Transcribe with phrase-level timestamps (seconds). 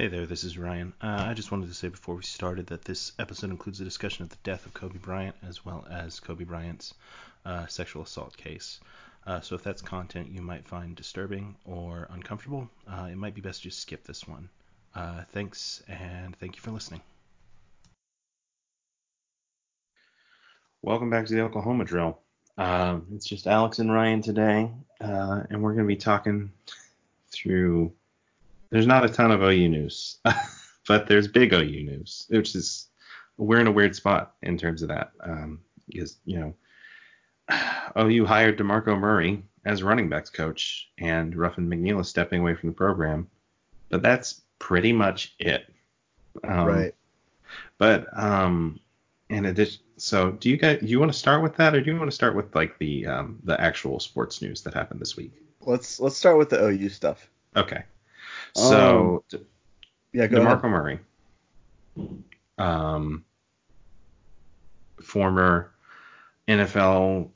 [0.00, 0.94] Hey there, this is Ryan.
[1.02, 4.22] Uh, I just wanted to say before we started that this episode includes a discussion
[4.22, 6.94] of the death of Kobe Bryant as well as Kobe Bryant's
[7.44, 8.80] uh, sexual assault case.
[9.26, 13.42] Uh, so if that's content you might find disturbing or uncomfortable, uh, it might be
[13.42, 14.48] best to just skip this one.
[14.94, 17.02] Uh, thanks, and thank you for listening.
[20.80, 22.18] Welcome back to the Oklahoma Drill.
[22.56, 24.70] Um, it's just Alex and Ryan today,
[25.02, 26.52] uh, and we're going to be talking
[27.30, 27.92] through
[28.70, 30.18] there's not a ton of OU news,
[30.88, 32.88] but there's big OU news, which is
[33.36, 36.54] we're in a weird spot in terms of that um, because you know
[37.98, 42.70] OU hired DeMarco Murray as running backs coach, and Ruffin McNeill is stepping away from
[42.70, 43.28] the program,
[43.88, 45.72] but that's pretty much it.
[46.44, 46.94] Um, right.
[47.78, 48.78] But um,
[49.28, 51.90] in addition, so do you guys do you want to start with that, or do
[51.90, 55.16] you want to start with like the um, the actual sports news that happened this
[55.16, 55.32] week?
[55.62, 57.28] Let's let's start with the OU stuff.
[57.56, 57.84] Okay.
[58.54, 59.40] So, um,
[60.12, 60.70] yeah, go DeMarco ahead.
[60.70, 60.98] Murray,
[62.58, 63.24] um,
[65.02, 65.72] former
[66.48, 67.30] NFL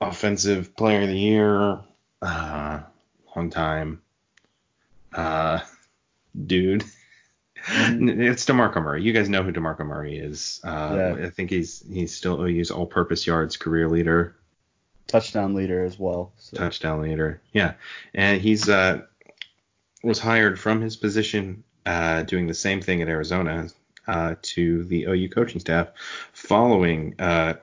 [0.00, 1.80] Offensive Player of the Year,
[2.22, 2.80] uh,
[3.34, 4.02] long time,
[5.14, 5.60] uh,
[6.46, 6.80] dude.
[6.80, 6.92] Mm-hmm.
[8.20, 9.02] It's DeMarco Murray.
[9.02, 10.60] You guys know who DeMarco Murray is.
[10.62, 11.26] Uh, yeah.
[11.26, 14.36] I think he's he's still OU's all-purpose yards career leader.
[15.08, 16.32] Touchdown leader as well.
[16.38, 16.56] So.
[16.56, 17.40] Touchdown leader.
[17.52, 17.74] Yeah,
[18.14, 19.02] and he's uh
[20.06, 23.68] was hired from his position uh, doing the same thing at Arizona
[24.06, 25.88] uh, to the OU coaching staff
[26.32, 27.54] following uh,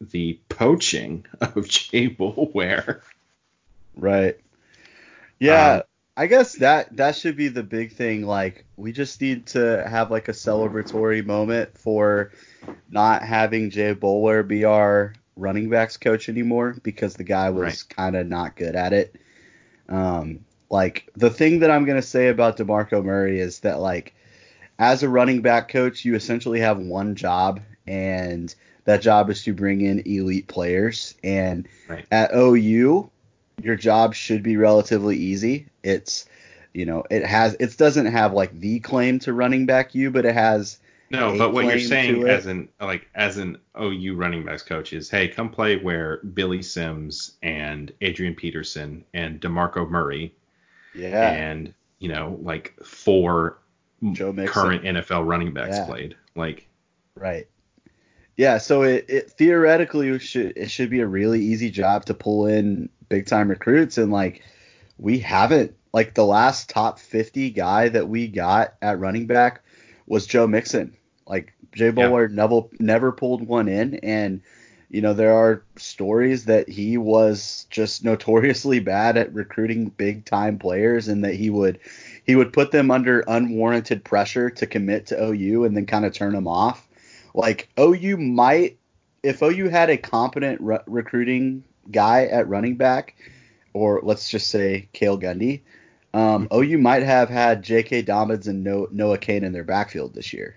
[0.00, 3.00] the poaching of Jay Boulware.
[3.96, 4.38] Right.
[5.38, 5.76] Yeah.
[5.76, 5.82] Um,
[6.16, 8.26] I guess that that should be the big thing.
[8.26, 12.30] Like, we just need to have like a celebratory moment for
[12.90, 17.84] not having Jay Boulware be our running backs coach anymore because the guy was right.
[17.88, 19.16] kind of not good at it.
[19.88, 24.14] Um, like the thing that I'm gonna say about DeMarco Murray is that like
[24.78, 29.52] as a running back coach, you essentially have one job, and that job is to
[29.52, 31.14] bring in elite players.
[31.22, 32.04] And right.
[32.10, 33.10] at OU,
[33.62, 35.66] your job should be relatively easy.
[35.82, 36.26] It's
[36.72, 40.24] you know it has it doesn't have like the claim to running back you, but
[40.24, 40.78] it has
[41.10, 45.10] no, but what you're saying as an like as an OU running backs coach is,
[45.10, 50.34] hey, come play where Billy Sims and Adrian Peterson and DeMarco Murray
[50.94, 51.30] yeah.
[51.30, 53.58] And, you know, like four
[54.50, 55.86] current NFL running backs yeah.
[55.86, 56.16] played.
[56.34, 56.68] Like
[57.16, 57.46] Right.
[58.36, 62.46] Yeah, so it, it theoretically should it should be a really easy job to pull
[62.46, 64.42] in big time recruits and like
[64.98, 69.62] we haven't like the last top 50 guy that we got at running back
[70.06, 70.96] was Joe Mixon.
[71.26, 72.34] Like Jay Boulware yeah.
[72.34, 74.42] never never pulled one in and
[74.94, 80.56] you know, there are stories that he was just notoriously bad at recruiting big time
[80.56, 81.80] players and that he would
[82.24, 86.12] he would put them under unwarranted pressure to commit to OU and then kind of
[86.12, 86.86] turn them off.
[87.34, 88.78] Like OU might
[89.24, 93.16] if OU had a competent re- recruiting guy at running back
[93.72, 95.62] or let's just say Cale Gundy,
[96.14, 96.46] um.
[96.54, 98.02] OU might have had J.K.
[98.02, 100.54] Dobbins and Noah Cain in their backfield this year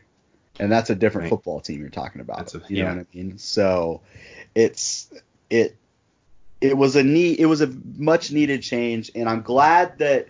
[0.60, 1.30] and that's a different right.
[1.30, 2.54] football team you're talking about.
[2.54, 2.84] A, you yeah.
[2.84, 3.38] know what I mean?
[3.38, 4.02] So
[4.56, 5.10] it's
[5.50, 5.76] it
[6.62, 10.30] it was a need it was a much needed change, and I'm glad that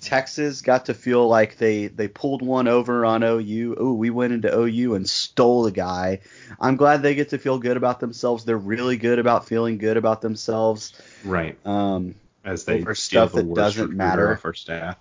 [0.00, 3.76] Texas got to feel like they they pulled one over on OU.
[3.78, 6.20] Oh, we went into OU and stole the guy.
[6.60, 8.44] I'm glad they get to feel good about themselves.
[8.44, 10.92] They're really good about feeling good about themselves.
[11.24, 11.58] Right.
[11.66, 12.14] Um,
[12.44, 14.96] as they for stuff that doesn't matter for staff.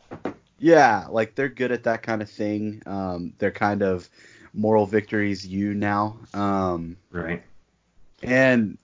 [0.57, 2.81] Yeah, like they're good at that kind of thing.
[2.85, 4.09] Um, they're kind of
[4.55, 6.17] moral victories you now.
[6.33, 7.43] Um, right.
[8.23, 8.77] And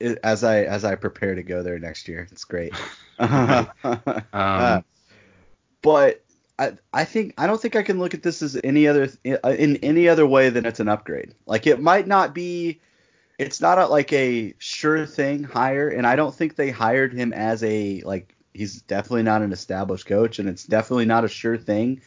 [0.00, 2.74] it, as I as I prepare to go there next year, it's great.
[3.18, 3.68] um,
[4.32, 4.80] uh,
[5.82, 6.22] but
[6.58, 9.76] I I think I don't think I can look at this as any other in
[9.76, 11.34] any other way than it's an upgrade.
[11.46, 12.80] Like it might not be.
[13.38, 17.32] It's not a, like a sure thing hire, and I don't think they hired him
[17.32, 21.56] as a like he's definitely not an established coach, and it's definitely not a sure
[21.56, 22.00] thing.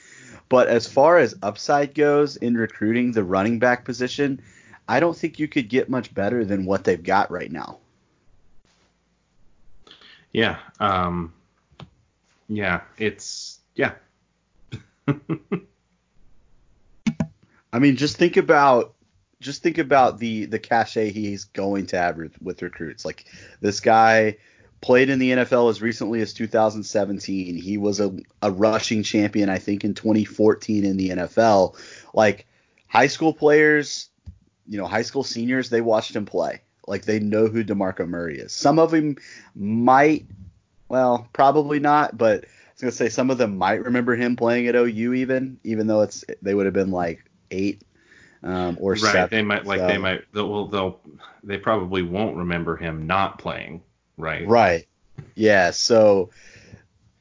[0.51, 4.41] But as far as upside goes in recruiting the running back position,
[4.85, 7.77] I don't think you could get much better than what they've got right now.
[10.33, 10.57] Yeah.
[10.81, 11.31] Um,
[12.49, 12.81] yeah.
[12.97, 13.93] It's yeah.
[15.07, 15.13] I
[17.79, 18.93] mean, just think about
[19.39, 23.05] just think about the the cachet he's going to have with, with recruits.
[23.05, 23.23] Like
[23.61, 24.35] this guy
[24.81, 27.55] played in the NFL as recently as 2017.
[27.55, 31.77] He was a, a rushing champion, I think, in 2014 in the NFL.
[32.13, 32.47] Like
[32.87, 34.09] high school players,
[34.67, 36.61] you know, high school seniors, they watched him play.
[36.87, 38.51] Like they know who DeMarco Murray is.
[38.51, 39.17] Some of them
[39.55, 40.25] might,
[40.89, 44.67] well, probably not, but I was gonna say some of them might remember him playing
[44.67, 47.83] at OU even, even though it's they would have been like eight
[48.43, 48.99] um, or right.
[48.99, 49.29] seven.
[49.37, 50.99] They might like so- they might they'll, well they'll
[51.43, 53.83] they probably won't remember him not playing.
[54.21, 54.47] Right.
[54.47, 54.87] Right.
[55.35, 55.71] Yeah.
[55.71, 56.29] So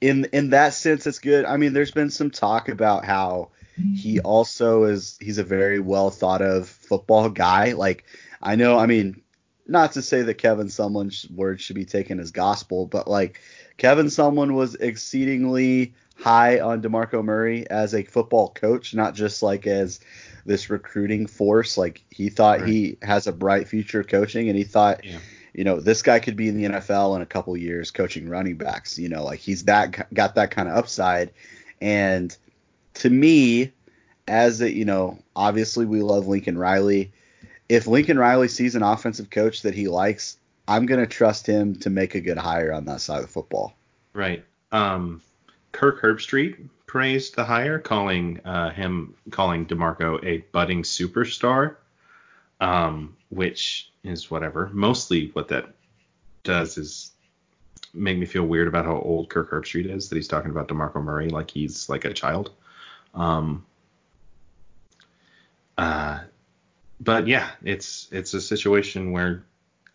[0.00, 1.44] in in that sense, it's good.
[1.44, 3.50] I mean, there's been some talk about how
[3.94, 7.72] he also is he's a very well thought of football guy.
[7.72, 8.04] Like
[8.42, 9.22] I know, I mean,
[9.66, 13.40] not to say that Kevin Sumlin's words should be taken as gospel, but like
[13.78, 19.66] Kevin Sumlin was exceedingly high on DeMarco Murray as a football coach, not just like
[19.66, 20.00] as
[20.44, 21.78] this recruiting force.
[21.78, 25.18] Like he thought he has a bright future coaching, and he thought Yeah.
[25.52, 28.56] You know, this guy could be in the NFL in a couple years coaching running
[28.56, 28.98] backs.
[28.98, 31.32] You know, like he's that got that kind of upside.
[31.80, 32.36] And
[32.94, 33.72] to me,
[34.28, 37.12] as a, you know, obviously we love Lincoln Riley.
[37.68, 40.36] If Lincoln Riley sees an offensive coach that he likes,
[40.68, 43.74] I'm gonna trust him to make a good hire on that side of the football.
[44.12, 44.44] Right.
[44.72, 45.22] Um,
[45.72, 51.76] Kirk Herbstreit praised the hire, calling uh, him calling Demarco a budding superstar,
[52.60, 54.70] um, which is whatever.
[54.72, 55.70] Mostly what that
[56.42, 57.12] does is
[57.92, 60.08] make me feel weird about how old Kirk Herbstreit is.
[60.08, 62.50] That he's talking about Demarco Murray like he's like a child.
[63.14, 63.64] Um,
[65.76, 66.20] uh,
[67.00, 69.42] but yeah, it's it's a situation where,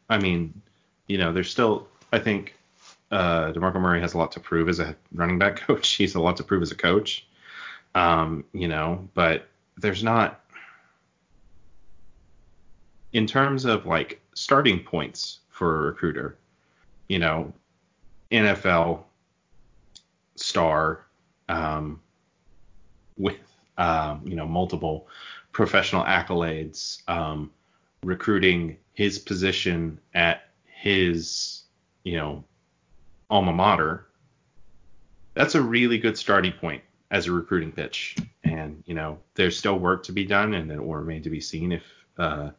[0.09, 0.61] I mean,
[1.07, 2.55] you know, there's still I think
[3.11, 5.89] uh, DeMarco Murray has a lot to prove as a running back coach.
[5.91, 7.25] He's a lot to prove as a coach.
[7.93, 9.47] Um, you know, but
[9.77, 10.41] there's not
[13.15, 16.37] in terms of like starting points for a recruiter,
[17.07, 17.53] you know,
[18.29, 19.03] NFL
[20.35, 21.05] star
[21.47, 22.01] um,
[23.17, 23.37] with
[23.77, 25.07] um, you know multiple
[25.53, 27.49] professional accolades, um,
[28.03, 31.63] recruiting his position at his
[32.03, 32.43] you know
[33.29, 34.07] alma mater.
[35.35, 39.79] That's a really good starting point as a recruiting pitch, and you know there's still
[39.79, 41.83] work to be done, and it will remain to be seen if
[42.17, 42.49] uh,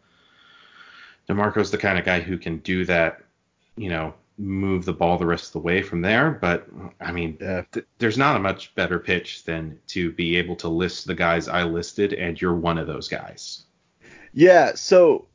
[1.29, 3.21] Demarco's the kind of guy who can do that,
[3.77, 6.31] you know, move the ball the rest of the way from there.
[6.31, 6.69] But
[7.01, 11.07] I mean, th- there's not a much better pitch than to be able to list
[11.07, 13.65] the guys I listed, and you're one of those guys.
[14.35, 15.27] Yeah, so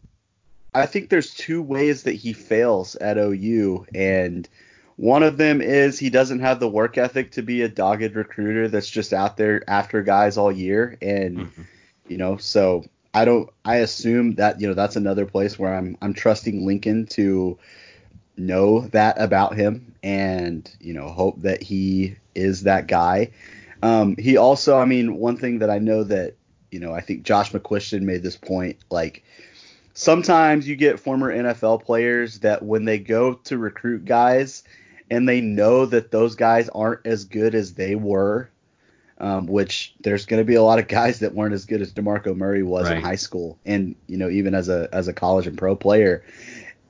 [0.74, 4.48] I think there's two ways that he fails at OU, and
[4.98, 8.68] one of them is he doesn't have the work ethic to be a dogged recruiter
[8.68, 11.66] that's just out there after guys all year, and Mhm.
[12.08, 13.50] you know, so I don't.
[13.66, 17.58] I assume that you know that's another place where I'm I'm trusting Lincoln to
[18.38, 23.32] know that about him, and you know, hope that he is that guy.
[23.84, 26.36] Um, he also, I mean, one thing that I know that
[26.72, 29.24] you know, I think Josh McCuistion made this point, like
[29.94, 34.64] sometimes you get former NFL players that when they go to recruit guys
[35.10, 38.50] and they know that those guys aren't as good as they were,
[39.22, 41.94] um, which there's going to be a lot of guys that weren't as good as
[41.94, 45.48] DeMarco Murray was in high school and you know even as a as a college
[45.48, 46.24] and pro player.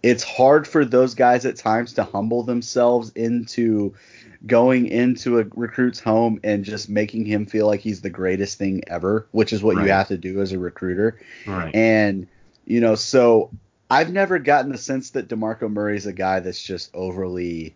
[0.02, 3.94] It's hard for those guys at times to humble themselves into
[4.48, 8.82] going into a recruit's home and just making him feel like he's the greatest thing
[8.88, 9.86] ever, which is what Right.
[9.86, 11.20] you have to do as a recruiter.
[11.46, 11.76] Right.
[11.76, 12.28] And
[12.66, 13.52] you know, so
[13.92, 17.76] I've never gotten the sense that DeMarco Murray's a guy that's just overly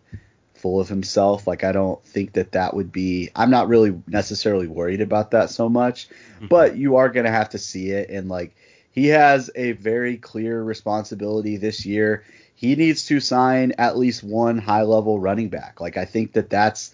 [0.66, 1.46] full of himself.
[1.46, 3.30] Like I don't think that that would be.
[3.36, 6.48] I'm not really necessarily worried about that so much, mm-hmm.
[6.48, 8.10] but you are gonna have to see it.
[8.10, 8.56] And like
[8.90, 12.24] he has a very clear responsibility this year.
[12.56, 15.80] He needs to sign at least one high level running back.
[15.80, 16.92] Like I think that that's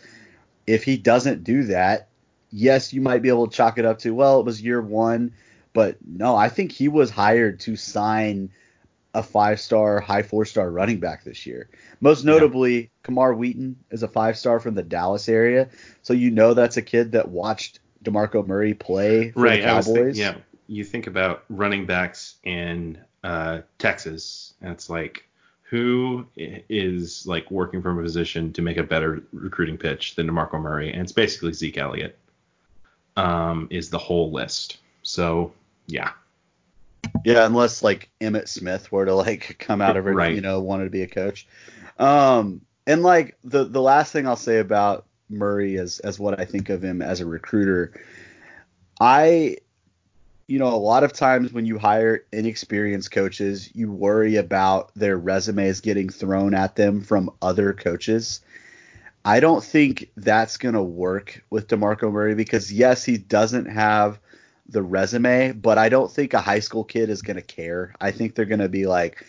[0.66, 2.08] if he doesn't do that,
[2.50, 5.32] yes, you might be able to chalk it up to well, it was year one,
[5.72, 8.50] but no, I think he was hired to sign
[9.14, 11.68] a five star, high four star running back this year.
[12.00, 15.68] Most notably, Camar Wheaton is a five star from the Dallas area,
[16.02, 19.62] so you know that's a kid that watched DeMarco Murray play for right.
[19.62, 20.18] the was think- Cowboys.
[20.18, 20.34] yeah.
[20.68, 25.28] You think about running backs in uh, Texas, and it's like
[25.62, 30.60] who is like working from a position to make a better recruiting pitch than DeMarco
[30.60, 32.18] Murray, and it's basically Zeke Elliott.
[33.14, 34.78] Um, is the whole list.
[35.02, 35.52] So
[35.86, 36.12] yeah,
[37.24, 40.34] Yeah, unless like Emmitt Smith were to like come out of it, Right.
[40.34, 41.46] you know, wanted to be a coach.
[41.98, 46.44] Um, and like the the last thing I'll say about Murray is as what I
[46.44, 47.92] think of him as a recruiter,
[49.00, 49.56] I,
[50.46, 55.16] you know, a lot of times when you hire inexperienced coaches, you worry about their
[55.16, 58.40] resumes getting thrown at them from other coaches.
[59.24, 64.18] I don't think that's going to work with DeMarco Murray because yes, he doesn't have
[64.72, 67.94] the resume, but I don't think a high school kid is going to care.
[68.00, 69.24] I think they're going to be like,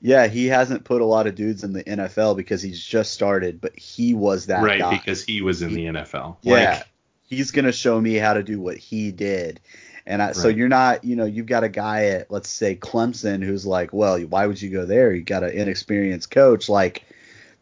[0.00, 3.60] Yeah, he hasn't put a lot of dudes in the NFL because he's just started,
[3.60, 4.96] but he was that right guy.
[4.96, 6.36] because he was in the NFL.
[6.42, 6.86] yeah, Like,
[7.28, 9.60] he's gonna show me how to do what he did.
[10.06, 13.42] And I, so you're not, you know, you've got a guy at let's say Clemson
[13.42, 15.12] who's like, well, why would you go there?
[15.12, 17.04] You got an inexperienced coach like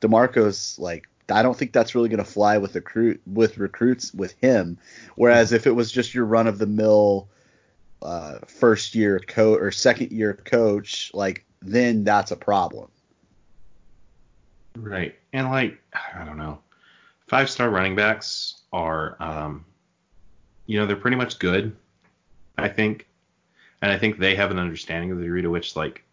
[0.02, 0.78] Demarco's.
[0.78, 4.78] Like, I don't think that's really gonna fly with recruit with recruits with him.
[5.16, 7.28] Whereas if it was just your run of the mill
[8.02, 12.90] uh, first year coach or second year coach, like then that's a problem.
[14.76, 15.14] Right.
[15.32, 16.58] And like I don't know.
[17.28, 19.64] Five star running backs are um
[20.66, 21.76] you know, they're pretty much good,
[22.56, 23.06] I think.
[23.82, 26.04] And I think they have an understanding of the degree to which like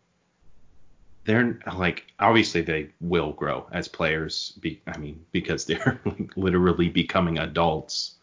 [1.25, 6.89] they're like obviously they will grow as players be I mean because they're like literally
[6.89, 8.15] becoming adults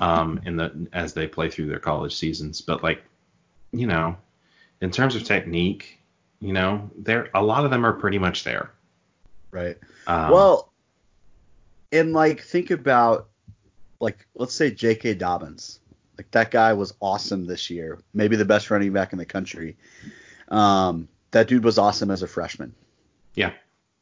[0.00, 3.02] um in the as they play through their college seasons but like
[3.72, 4.16] you know
[4.80, 5.98] in terms of technique
[6.40, 8.72] you know they're a lot of them are pretty much there
[9.52, 9.76] Right.
[10.06, 10.72] um, well,
[11.92, 13.28] and like think about
[14.00, 15.14] like let's say J.K.
[15.14, 15.78] Dobbins.
[16.18, 19.76] Like that guy was awesome this year, maybe the best running back in the country.
[20.48, 22.74] Um, that dude was awesome as a freshman.
[23.34, 23.52] Yeah.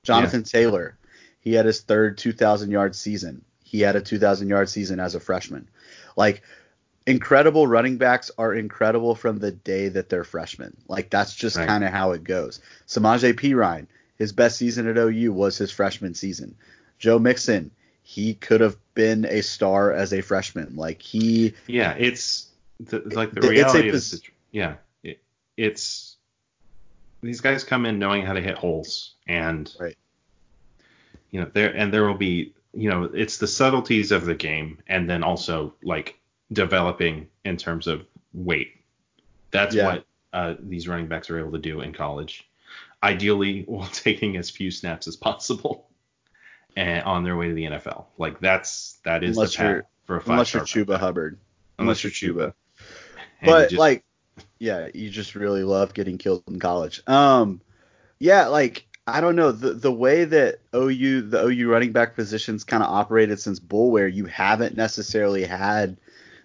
[0.03, 0.97] Jonathan Taylor,
[1.41, 3.45] he had his third 2,000 yard season.
[3.65, 5.69] He had a 2,000 yard season as a freshman.
[6.17, 6.43] Like
[7.07, 10.77] incredible running backs are incredible from the day that they're freshmen.
[10.89, 11.67] Like that's just Right.
[11.67, 12.61] kind of how it goes.
[12.87, 16.55] Samaje Perine, his best season at OU was his freshman season.
[16.99, 17.71] Joe Mixon,
[18.03, 20.77] he could have been a star as a freshman.
[20.77, 22.49] Like he Yeah, it's
[22.81, 24.21] the, like the It's a reality of this.
[24.51, 25.21] Yeah, it,
[25.57, 26.10] it's
[27.23, 29.97] these guys come in knowing how to hit holes, and Right.
[31.31, 34.79] you know there and there will be you know it's the subtleties of the game,
[34.87, 36.19] and then also like
[36.53, 38.75] developing in terms of weight.
[39.51, 39.87] That's Yeah.
[39.87, 42.49] what uh, these running backs are able to do in college,
[43.03, 45.87] ideally while taking as few snaps as possible.
[46.77, 50.17] And on their way to the NFL, like that's that is Unless the path for
[50.17, 51.37] a five unless you're Chuba Hubbard.
[51.81, 52.55] Unless Unless you're you're Chuba.
[53.45, 54.05] But just- like
[54.59, 57.61] yeah you just really love getting killed in college um
[58.19, 62.65] yeah like i don't know the the way that ou the ou running back positions
[62.65, 65.97] kind of operated since boulware you haven't necessarily had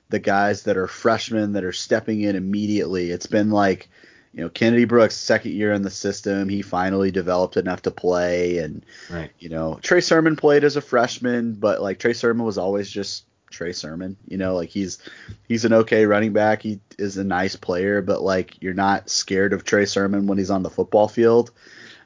[0.09, 3.89] the guys that are freshmen that are stepping in immediately it's been like
[4.33, 8.59] you know kennedy brooks second year in the system he finally developed enough to play
[8.59, 9.31] and right.
[9.39, 13.25] you know, Trey Sermon played as a freshman, but like Trey Sermon was always just
[13.55, 14.17] Trey Sermon.
[14.27, 14.99] You know, like he's
[15.47, 16.61] he's an okay running back.
[16.61, 20.51] He is a nice player, but like you're not scared of Trey Sermon when he's
[20.51, 21.51] on the football field.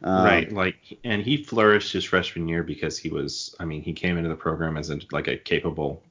[0.02, 0.52] Um, right.
[0.52, 4.30] Like, and he flourished his freshman year because he was, I mean, he came into
[4.30, 6.02] the program as a, like a capable,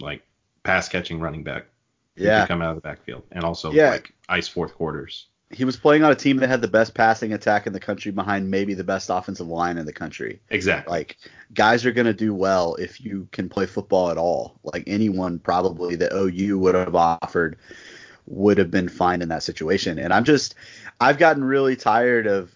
[0.00, 0.22] like
[0.64, 1.66] pass catching running back.
[2.14, 2.46] Yeah.
[2.46, 3.88] come out of the backfield and also Yeah.
[3.88, 5.28] like ice fourth quarters.
[5.52, 8.10] He was playing on a team that had the best passing attack in the country
[8.10, 10.40] behind maybe the best offensive line in the country.
[10.50, 10.90] Exactly.
[10.90, 11.18] Like
[11.54, 14.58] guys are going to do well if you can play football at all.
[14.64, 17.58] Like anyone probably that OU would have offered
[18.26, 19.98] would have been fine in that situation.
[19.98, 20.54] And I'm just
[21.00, 22.50] I've gotten really tired of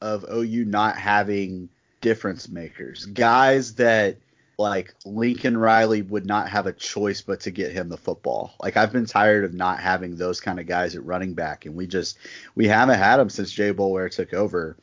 [0.00, 1.68] of OU not having
[2.00, 3.06] difference makers.
[3.06, 4.18] Guys that
[4.58, 8.54] like Lincoln Riley would not have a choice but to get him the football.
[8.60, 11.74] Like I've been tired of not having those kind of guys at running back and
[11.74, 12.18] we just
[12.54, 14.76] we haven't had them since Jay Boulware took over.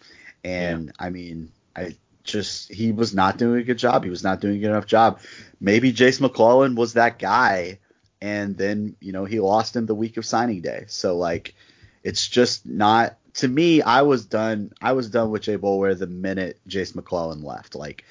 [0.43, 4.03] And I mean, I just he was not doing a good job.
[4.03, 5.19] He was not doing a good enough job.
[5.59, 7.79] Maybe Jase McClellan was that guy,
[8.21, 10.85] and then you know he lost him the week of signing day.
[10.87, 11.55] So like,
[12.03, 13.81] it's just not to me.
[13.81, 14.71] I was done.
[14.81, 17.75] I was done with Jay Boulware the minute Jase McClellan left.
[17.75, 18.05] Like,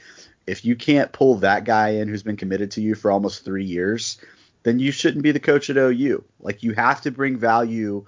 [0.48, 3.64] if you can't pull that guy in who's been committed to you for almost three
[3.64, 4.18] years,
[4.62, 6.24] then you shouldn't be the coach at OU.
[6.40, 8.06] Like, you have to bring value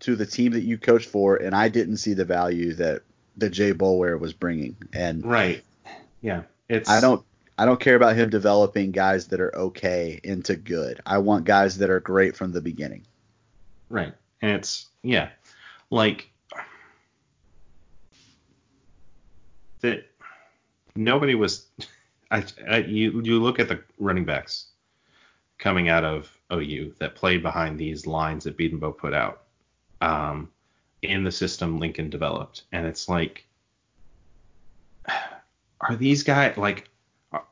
[0.00, 3.02] to the team that you coach for, and I didn't see the value that
[3.36, 4.76] that Jay Boulware was bringing.
[4.92, 5.62] And right.
[6.20, 6.42] Yeah.
[6.68, 7.24] It's I don't
[7.58, 11.00] I don't care about him developing guys that are okay into good.
[11.04, 13.06] I want guys that are great from the beginning.
[13.88, 14.14] Right.
[14.40, 15.30] And it's yeah,
[15.90, 16.30] like
[19.80, 20.09] that.
[21.00, 21.66] Nobody was.
[22.30, 24.66] I, I you you look at the running backs
[25.58, 29.42] coming out of OU that played behind these lines that Bedenbaugh put out
[30.00, 30.48] um,
[31.02, 33.46] in the system Lincoln developed, and it's like,
[35.80, 36.88] are these guys like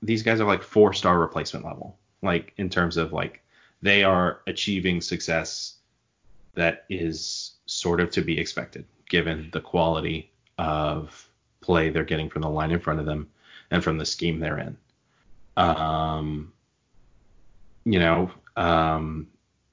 [0.03, 3.43] these guys are like four star replacement level, like in terms of like
[3.81, 5.77] they are achieving success
[6.55, 11.29] that is sort of to be expected given the quality of
[11.61, 13.29] play they're getting from the line in front of them
[13.71, 14.77] and from the scheme they're in.
[15.57, 16.53] Um,
[17.85, 19.29] you know, um,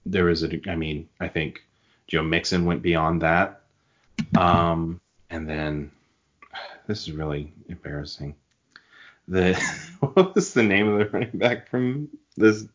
[0.05, 1.61] there was a, I mean, I think
[2.07, 3.61] Joe Mixon went beyond that.
[4.37, 5.91] Um, and then
[6.87, 8.35] this is really embarrassing.
[9.27, 9.53] The
[9.99, 12.65] what was the name of the running back from this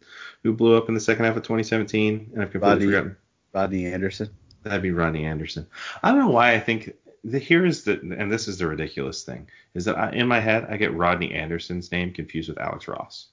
[0.43, 2.31] who blew up in the second half of 2017?
[2.33, 3.17] And I've completely Rodney- forgotten.
[3.53, 4.31] Rodney Anderson.
[4.63, 5.67] That'd be Rodney Anderson.
[6.03, 9.23] I don't know why I think the here is the and this is the ridiculous
[9.25, 12.89] thing is that I, in my head I get Rodney Anderson's name confused with Alex
[12.89, 13.27] Ross.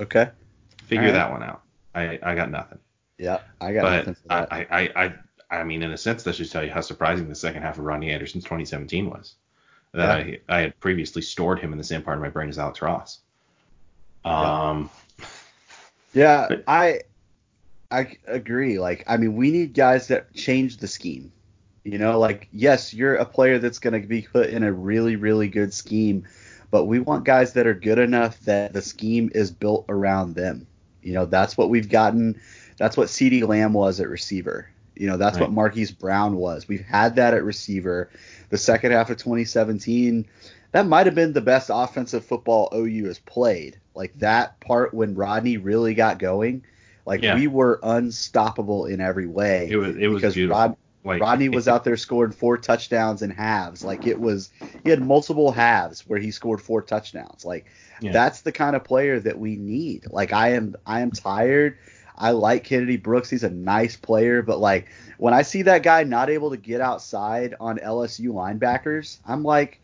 [0.00, 0.30] Okay.
[0.84, 1.14] Figure Alright.
[1.14, 1.62] that one out.
[1.94, 2.78] I I got nothing.
[3.18, 4.52] Yeah, I got nothing But for that.
[4.52, 5.04] I, I
[5.50, 7.78] I I mean in a sense that should tell you how surprising the second half
[7.78, 9.34] of Rodney Anderson's 2017 was.
[9.92, 12.58] That I I had previously stored him in the same part of my brain as
[12.58, 13.20] Alex Ross.
[14.24, 14.90] Um
[16.12, 17.00] Yeah, But- I
[17.90, 18.78] I agree.
[18.78, 21.30] Like, I mean, we need guys that change the scheme.
[21.84, 25.16] You know, like yes, you're a player that's going to be put in a really,
[25.16, 26.24] really good scheme,
[26.70, 30.66] but we want guys that are good enough that the scheme is built around them.
[31.02, 32.40] You know, that's what we've gotten.
[32.78, 34.68] That's what CeeDee Lamb was at receiver.
[34.94, 35.54] You know, that's what Right.
[35.54, 36.68] Marquise Brown was.
[36.68, 38.10] We've had that at receiver.
[38.50, 40.26] The second half of 2017,
[40.72, 43.78] that might have been the best offensive football OU has played.
[43.94, 46.64] Like that part when Rodney really got going,
[47.06, 47.34] like Yeah.
[47.34, 49.68] we were unstoppable in every way.
[49.70, 50.60] it was it was because beautiful.
[50.60, 53.84] Rod, like Rodney was out there scoring four touchdowns in halves.
[53.84, 54.50] Like it was,
[54.84, 57.44] he had multiple halves where he scored four touchdowns.
[57.44, 57.66] Like
[58.00, 58.12] Yeah.
[58.12, 60.06] that's the kind of player that we need.
[60.10, 61.78] Like I am, I am tired.
[62.16, 63.30] I like Kennedy Brooks.
[63.30, 64.86] He's a nice player, but like
[65.18, 69.80] when I see that guy not able to get outside on LSU linebackers, I'm like,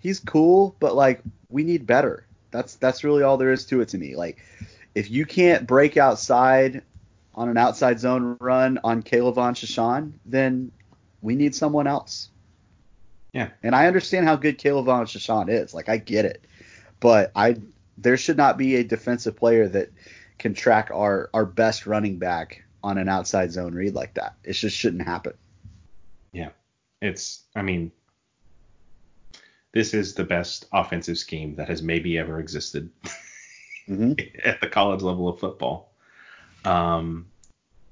[0.00, 2.26] he's cool, but like we need better.
[2.50, 4.16] That's that's really all there is to it to me.
[4.16, 4.38] Like
[4.94, 6.82] if you can't break outside
[7.34, 10.72] on an outside zone run on K'Lavon Chaisson, then
[11.22, 12.30] we need someone else.
[13.32, 13.50] Yeah.
[13.62, 15.72] And I understand how good K'Lavon Chaisson is.
[15.72, 16.44] Like I get it.
[16.98, 17.56] But I
[17.98, 19.90] there should not be a defensive player that
[20.38, 24.34] can track our our best running back on an outside zone read like that.
[24.42, 25.34] It just shouldn't happen.
[26.32, 26.50] Yeah.
[27.00, 27.92] It's I mean
[29.72, 32.90] this is the best offensive scheme that has maybe ever existed
[33.86, 35.89] hmm at the college level of football.
[36.64, 37.26] Um,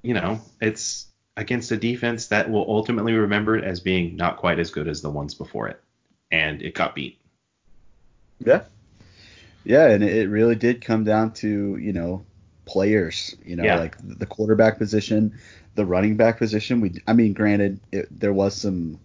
[0.03, 1.07] you know, it's
[1.37, 5.03] against a defense that will ultimately be remembered as being not quite as good as
[5.03, 5.81] the ones before it,
[6.31, 7.21] and it got beat.
[8.41, 8.63] Yeah.
[9.65, 12.25] Yeah, and it it really did come down to, you know,
[12.65, 13.79] players, you know, Yeah.
[13.79, 15.39] like the quarterback position,
[15.75, 16.81] the running back position.
[16.81, 18.99] We I mean, granted, it, there was some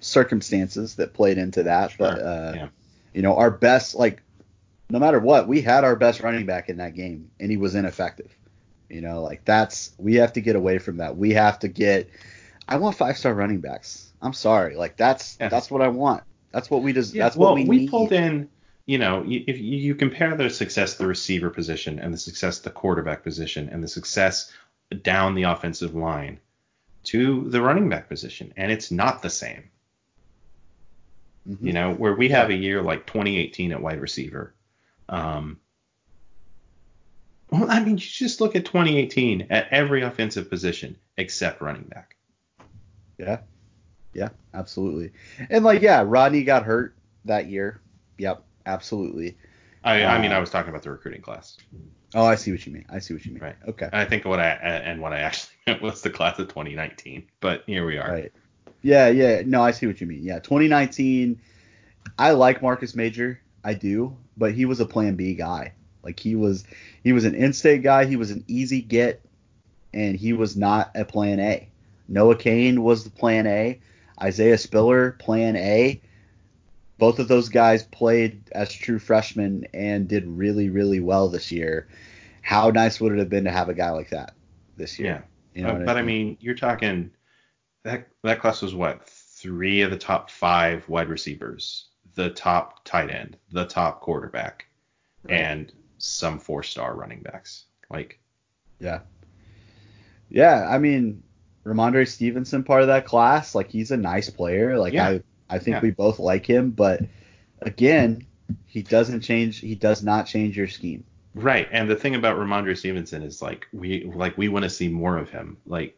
[0.00, 2.68] circumstances that played into that, but uh yeah.
[3.12, 4.22] you know, our best like
[4.88, 7.74] no matter what, we had our best running back in that game and he was
[7.74, 8.34] ineffective.
[8.90, 11.16] You know, like that's we have to get away from that.
[11.16, 12.08] We have to get
[12.68, 14.12] I want five-star running backs.
[14.22, 14.76] I'm sorry.
[14.76, 15.48] Like that's Yeah.
[15.48, 16.22] that's what I want.
[16.52, 17.90] That's what we just Yeah, that's well, what we, we need.
[17.90, 18.48] pulled in.
[18.86, 22.64] You know, if you, compare the success of the receiver position and the success of
[22.64, 24.50] the quarterback position and the success
[25.02, 26.40] down the offensive line
[27.04, 29.62] to the running back position, and it's not the same.
[31.48, 31.58] Mhm.
[31.66, 34.54] You know, where we have a year like 2018 at wide receiver.
[35.08, 35.60] Um,
[37.50, 42.16] well, I mean, you just look at 2018 at every offensive position except running back.
[43.18, 43.40] Yeah.
[44.12, 45.12] Yeah, absolutely.
[45.50, 47.80] And like, yeah, Rodney got hurt that year.
[48.18, 49.36] Yep, absolutely.
[49.84, 51.56] I, I mean, Uh, I was talking about the recruiting class.
[52.14, 52.84] Oh, I see what you mean.
[52.90, 53.42] I see what you mean.
[53.42, 53.56] Right.
[53.68, 53.88] Okay.
[53.92, 57.26] I think what I and what I actually meant was the class of 2019.
[57.40, 58.10] But here we are.
[58.10, 58.32] Right.
[58.82, 59.42] Yeah, yeah.
[59.44, 60.22] No, I see what you mean.
[60.22, 61.40] Yeah, 2019.
[62.18, 63.40] I like Marcus Major.
[63.62, 65.74] I do, but he was a Plan B guy.
[66.02, 66.64] Like he was,
[67.04, 68.04] he was an in-state guy.
[68.06, 69.22] He was an easy get,
[69.92, 71.68] and he was not a Plan A.
[72.08, 73.80] Noah Cain was the Plan A.
[74.22, 76.00] Isaiah Spiller, Plan A.
[76.98, 81.88] Both of those guys played as true freshmen and did really, really well this year.
[82.42, 84.34] How nice would it have been to have a guy like that
[84.76, 85.06] this Yeah.
[85.06, 85.24] year?
[85.54, 87.10] You know Uh, what but I mean, you're talking
[87.84, 93.10] that that class was what three of the top five wide receivers, the top tight
[93.10, 94.66] end, the top quarterback,
[95.24, 95.34] Right.
[95.40, 97.64] and some four star running backs.
[97.90, 98.18] Like,
[98.78, 99.00] Yeah.
[100.28, 101.22] Yeah, I mean,
[101.64, 104.78] Rhamondre Stevenson part of that class, like he's a nice player.
[104.78, 105.08] Like Yeah.
[105.08, 105.80] I I think Yeah.
[105.82, 107.00] we both like him, but
[107.60, 108.24] again,
[108.66, 111.04] he doesn't change he does not change your scheme.
[111.34, 111.68] right.
[111.70, 115.16] And the thing about Rhamondre Stevenson is like we like we want to see more
[115.18, 115.56] of him.
[115.66, 115.96] Like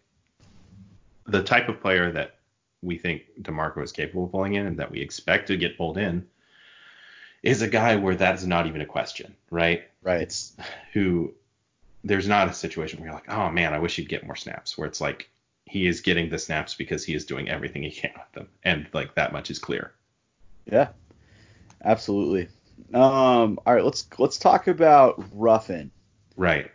[1.26, 2.36] the type of player that
[2.82, 5.96] we think DeMarco is capable of pulling in and that we expect to get pulled
[5.98, 6.26] in
[7.42, 9.85] is a guy where that's not even a question, right?
[10.02, 10.22] Right.
[10.22, 10.57] It's
[10.92, 11.35] who
[12.05, 14.76] there's not a situation where you're like, oh man, I wish he'd get more snaps.
[14.78, 15.28] Where it's like
[15.66, 18.87] he is getting the snaps because he is doing everything he can with them, and
[18.92, 19.92] like that much is clear.
[20.70, 20.88] Yeah.
[21.85, 22.48] Absolutely.
[22.94, 25.90] Um all right, let's let's talk about Ruffin.
[26.37, 26.70] Right.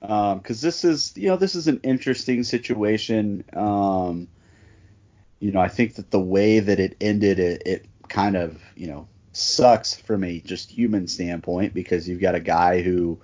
[0.00, 3.44] Um cuz this is, you know, this is an interesting situation.
[3.52, 4.28] Um
[5.40, 8.86] you know, I think that the way that it ended it, it kind of, you
[8.86, 13.18] know, sucks from a just human standpoint because you've got a guy who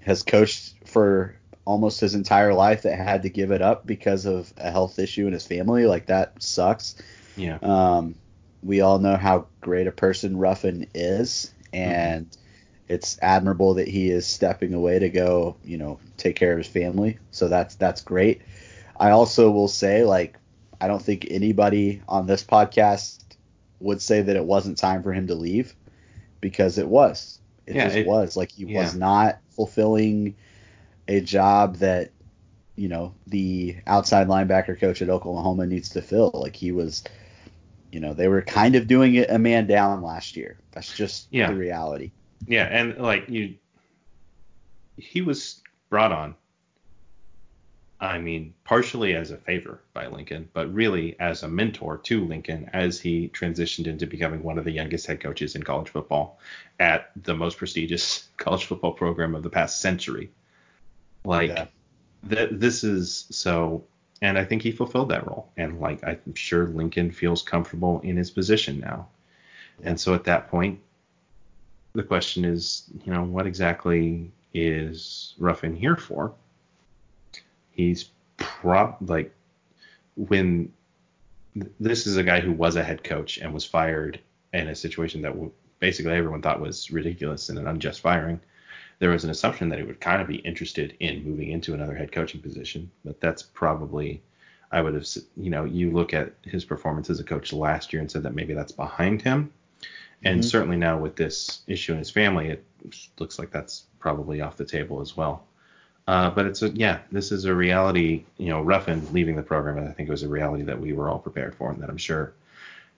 [0.00, 4.52] has coached for almost his entire life that had to give it up because of
[4.56, 5.86] a health issue in his family.
[5.86, 6.96] Like that sucks.
[7.36, 7.58] Yeah.
[7.62, 8.14] Um,
[8.62, 12.40] we all know how great a person Ruffin is, and mm-hmm.
[12.88, 16.66] it's admirable that he is stepping away to go, you know, take care of his
[16.66, 17.18] family.
[17.30, 18.42] So that's that's great.
[18.98, 20.38] I also will say, like,
[20.80, 23.22] I don't think anybody on this podcast
[23.80, 25.74] would say that it wasn't time for him to leave
[26.40, 27.40] because it was.
[27.66, 28.36] It yeah, just it, was.
[28.36, 28.82] Like he yeah.
[28.82, 30.36] was not fulfilling
[31.06, 32.10] a job that
[32.76, 36.30] you know the outside linebacker coach at Oklahoma needs to fill.
[36.34, 37.02] Like he was
[37.90, 40.58] you know, they were kind of doing it a man down last year.
[40.72, 41.50] That's just yeah.
[41.50, 42.12] the reality.
[42.46, 43.56] Yeah, and like you
[44.96, 46.34] he was brought on
[48.00, 52.70] I mean, partially as a favor by Lincoln, but really as a mentor to Lincoln
[52.72, 56.38] as he transitioned into becoming one of the youngest head coaches in college football
[56.78, 60.30] at the most prestigious college football program of the past century.
[61.24, 61.66] Like, yeah.
[62.28, 63.84] th- this is so
[64.20, 65.50] and I think he fulfilled that role.
[65.56, 69.08] And like I'm sure Lincoln feels comfortable in his position now.
[69.82, 70.80] And so at that point,
[71.92, 76.34] the question is, you know, what exactly is Ruffin here for?
[77.78, 79.34] He's prob like
[80.16, 80.72] when
[81.80, 84.20] this is a guy who was a head coach and was fired
[84.52, 85.34] in a situation that
[85.80, 88.40] basically everyone thought was ridiculous and an unjust firing
[88.98, 91.94] there was an assumption that he would kind of be interested in moving into another
[91.94, 94.22] head coaching position, but that's probably
[94.70, 98.00] I would have you know you look at his performance as a coach last year
[98.00, 99.52] and said that maybe that's behind him,
[100.24, 100.48] and mm-hmm.
[100.48, 102.64] certainly now with this issue in his family, it
[103.18, 105.44] looks like that's probably off the table as well.
[106.08, 108.24] Uh, but it's a yeah, this is a reality.
[108.38, 110.94] You know, Ruffin leaving the program, and I think it was a reality that we
[110.94, 112.32] were all prepared for, and that I'm sure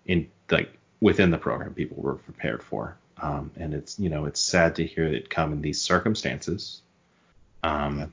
[0.06, 0.70] in like
[1.00, 2.96] within the program people were prepared for.
[3.20, 6.82] Um, and it's you know it's sad to hear it come in these circumstances.
[7.64, 8.12] Um.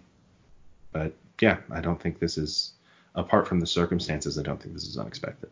[0.91, 2.73] But yeah, I don't think this is
[3.13, 4.39] apart from the circumstances.
[4.39, 5.51] I don't think this is unexpected.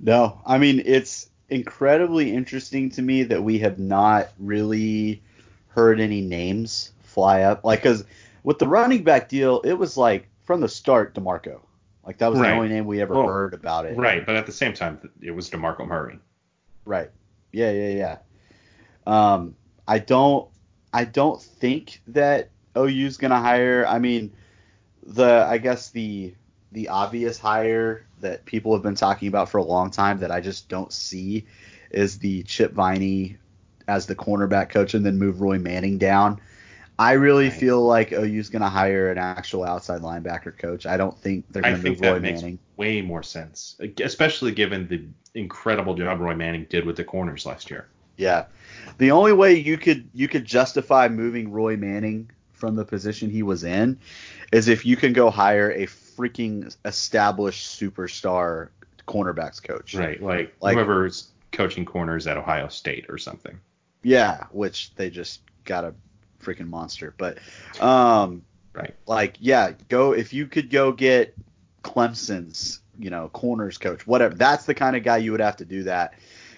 [0.00, 5.22] No, I mean it's incredibly interesting to me that we have not really
[5.68, 7.64] heard any names fly up.
[7.64, 8.04] Like, cause
[8.44, 11.60] with the running back deal, it was like from the start Demarco.
[12.06, 12.50] Like that was right.
[12.50, 13.96] the only name we ever well, heard about it.
[13.96, 16.18] Right, but at the same time, it was Demarco Murray.
[16.84, 17.10] Right.
[17.50, 18.18] Yeah, yeah, yeah.
[19.06, 19.56] Um,
[19.88, 20.48] I don't
[20.92, 23.86] I don't think that OU's gonna hire.
[23.88, 24.32] I mean,
[25.02, 26.34] the I guess the
[26.72, 30.40] the obvious hire that people have been talking about for a long time that I
[30.40, 31.46] just don't see
[31.90, 33.38] is the Chip Viney
[33.86, 36.40] as the cornerback coach and then move Roy Manning down.
[36.98, 37.58] I really right.
[37.58, 40.86] feel like OU's going to hire an actual outside linebacker coach.
[40.86, 42.58] I don't think they're going to move Roy Manning.
[42.76, 45.04] Way more sense, especially given the
[45.38, 47.88] incredible job Roy Manning did with the corners last year.
[48.16, 48.46] Yeah,
[48.98, 53.42] the only way you could you could justify moving Roy Manning from the position he
[53.42, 53.98] was in
[54.52, 58.68] is if you can go hire a freaking established superstar
[59.08, 59.94] cornerbacks coach.
[59.94, 63.58] Right, like, like whoever's coaching corners at Ohio State or something.
[64.04, 65.94] Yeah, which they just got a
[66.44, 67.14] freaking monster.
[67.16, 67.38] But
[67.80, 68.94] um right.
[69.06, 71.34] Like yeah, go if you could go get
[71.82, 74.34] Clemson's, you know, corners coach, whatever.
[74.34, 76.14] That's the kind of guy you would have to do that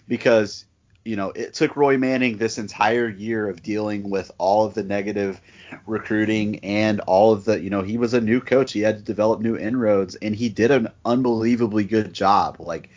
[0.09, 0.67] because
[1.07, 4.83] you know, it took Roy Manning this entire year of dealing with all of the
[4.83, 5.41] negative
[5.87, 8.73] recruiting and all of the, you know, he was a new coach.
[8.73, 12.57] He had to develop new inroads, and he did an unbelievably good job.
[12.59, 12.91] Like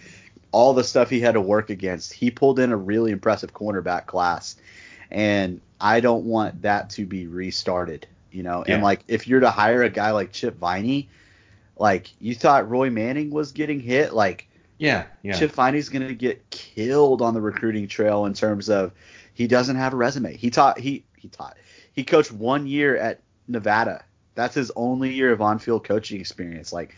[0.51, 4.07] all the stuff he had to work against, he pulled in a really impressive cornerback
[4.07, 4.55] class,
[5.11, 8.07] and I don't want that to be restarted.
[8.31, 8.75] You know, yeah.
[8.75, 11.09] and like if you're to hire a guy like Chip Viney,
[11.77, 15.33] like you thought Roy Manning was getting hit, like yeah, yeah.
[15.33, 18.93] Chip Viney's going to get killed on the recruiting trail in terms of
[19.33, 20.35] he doesn't have a resume.
[20.35, 21.57] He taught he he taught
[21.93, 24.03] he coached one year at Nevada.
[24.35, 26.71] That's his only year of on-field coaching experience.
[26.71, 26.95] Like,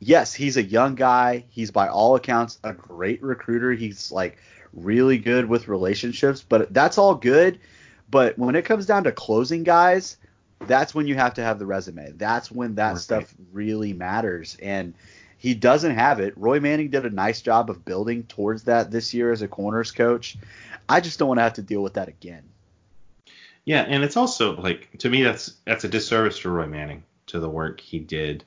[0.00, 1.44] yes, he's a young guy.
[1.50, 3.72] He's by all accounts a great recruiter.
[3.72, 4.38] He's like
[4.72, 7.58] really good with relationships, but that's all good.
[8.10, 10.16] But when it comes down to closing guys,
[10.60, 12.12] that's when you have to have the resume.
[12.12, 12.98] That's when that right.
[12.98, 14.56] stuff really matters.
[14.62, 14.94] And
[15.36, 16.36] he doesn't have it.
[16.36, 19.92] Roy Manning did a nice job of building towards that this year as a corners
[19.92, 20.36] coach.
[20.88, 22.42] I just don't want to have to deal with that again.
[23.64, 27.38] Yeah, and it's also like to me that's that's a disservice to Roy Manning to
[27.38, 28.44] the work he did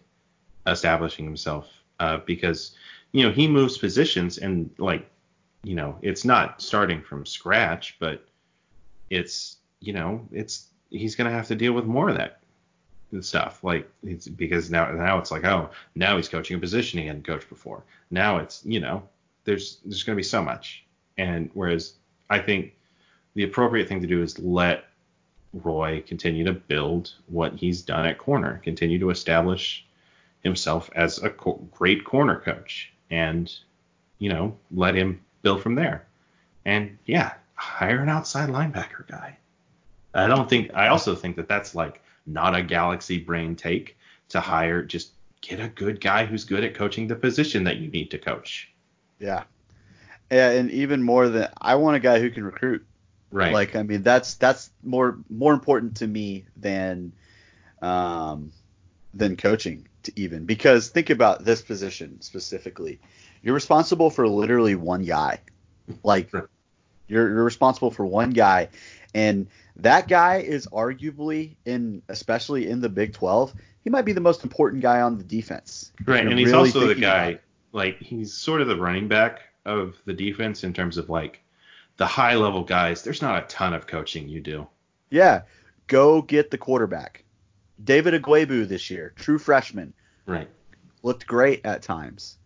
[0.66, 1.68] establishing himself
[2.00, 2.76] uh, because
[3.12, 5.08] you know he moves positions and like
[5.64, 8.26] you know it's not starting from scratch but
[9.12, 12.40] it's you know it's he's gonna have to deal with more of that
[13.20, 13.64] stuff.
[13.64, 17.28] Like it's because now now it's like oh now he's coaching a position he hadn't
[17.28, 17.84] coached before.
[18.10, 19.04] Now it's you know
[19.44, 20.84] there's there's going to be so much.
[21.18, 21.94] And whereas
[22.30, 22.74] I think
[23.36, 24.86] the appropriate thing to do is let
[25.54, 29.86] Roy continue to build what he's done at corner, continue to establish
[30.44, 33.54] himself as a co- great corner coach, and
[34.20, 36.08] you know let him build from there.
[36.64, 39.38] And yeah, hire an outside linebacker guy.
[40.14, 40.72] I don't think.
[40.74, 43.98] I also think that that's like not a galaxy brain take
[44.30, 44.82] to hire.
[44.84, 48.18] Just get a good guy who's good at coaching the position that you need to
[48.18, 48.72] coach.
[49.20, 49.44] Yeah.
[50.32, 52.86] Yeah, and even more than I want a guy who can recruit.
[53.32, 53.54] Right.
[53.54, 57.14] Like I mean that's that's more more important to me than
[57.82, 58.52] um
[59.14, 63.00] than coaching to even because think about this position specifically.
[63.44, 65.42] You're responsible for literally one guy.
[66.04, 66.32] Like.
[67.12, 68.70] You're you're responsible for one guy
[69.14, 69.48] and
[69.78, 74.44] that guy is arguably in especially in the Big 12, he might be the most
[74.44, 75.92] important guy on the defense.
[76.06, 77.40] Right, and he's really also the guy
[77.72, 81.42] like he's sort of the running back of the defense in terms of like
[81.98, 83.04] the high level guys.
[83.04, 84.68] There's not a ton of coaching you do.
[85.10, 85.42] Yeah,
[85.88, 87.24] go get the quarterback.
[87.84, 89.94] David Ugwoegbu this year, true freshman,
[90.28, 90.48] Right.
[91.02, 92.38] looked great at times.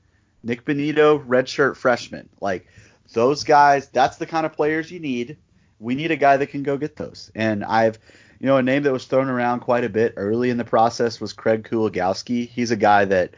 [0.44, 2.30] Nik Bonitto, redshirt freshman.
[2.40, 2.68] Like
[3.14, 5.38] those guys, that's the kind of players you need.
[5.80, 7.32] We need a guy that can go get those.
[7.36, 8.00] And I've,
[8.40, 11.20] you know, a name that was thrown around quite a bit early in the process
[11.20, 12.48] was Craig Kuligowski.
[12.48, 13.32] He's a guy that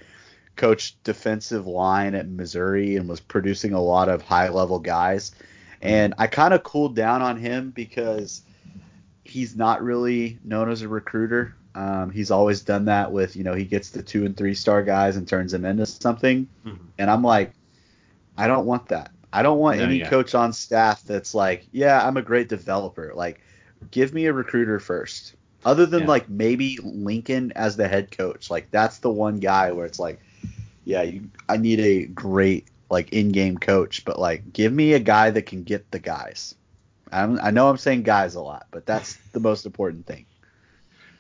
[0.56, 5.32] coached defensive line at Missouri and was producing a lot of high level guys.
[5.82, 8.42] And I kind of cooled down on him because
[9.24, 11.56] he's not really known as a recruiter.
[11.76, 14.82] Um, he's always done that with, you know, he gets the two and three star
[14.82, 16.48] guys and turns them into something.
[16.66, 16.80] Mhm.
[16.98, 17.52] And I'm like,
[18.36, 19.12] I don't want that.
[19.34, 20.10] I don't want No, any yeah.
[20.10, 23.12] coach on staff that's like, yeah, I'm a great developer.
[23.14, 23.42] Like,
[23.92, 25.36] give me a recruiter first.
[25.66, 26.08] Other than Yeah.
[26.08, 30.20] like maybe Lincoln as the head coach, like that's the one guy where it's like,
[30.86, 35.30] yeah, you, I need a great like in-game coach, but like give me a guy
[35.32, 36.56] that can get the guys.
[37.12, 40.26] I'm, I know I'm saying guys a lot, but that's the most important thing.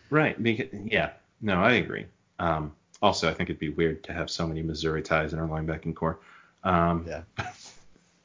[0.10, 0.42] Right.
[0.42, 1.12] Because, yeah.
[1.42, 2.06] No, I agree.
[2.40, 5.48] Um, also, I think it'd be weird to have so many Missouri ties in our
[5.48, 6.20] linebacking corps.
[6.64, 7.22] Um, Yeah.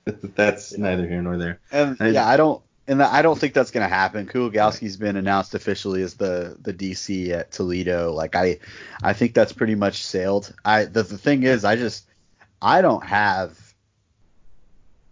[0.35, 1.61] that's neither here nor there.
[1.71, 4.27] And I- yeah, I don't and I don't think that's gonna happen.
[4.27, 8.13] Kuligowski's been announced officially as the the DC at Toledo.
[8.13, 8.59] Like I
[9.03, 10.53] I think that's pretty much sailed.
[10.65, 12.07] I the, the thing is I just
[12.61, 13.59] I don't have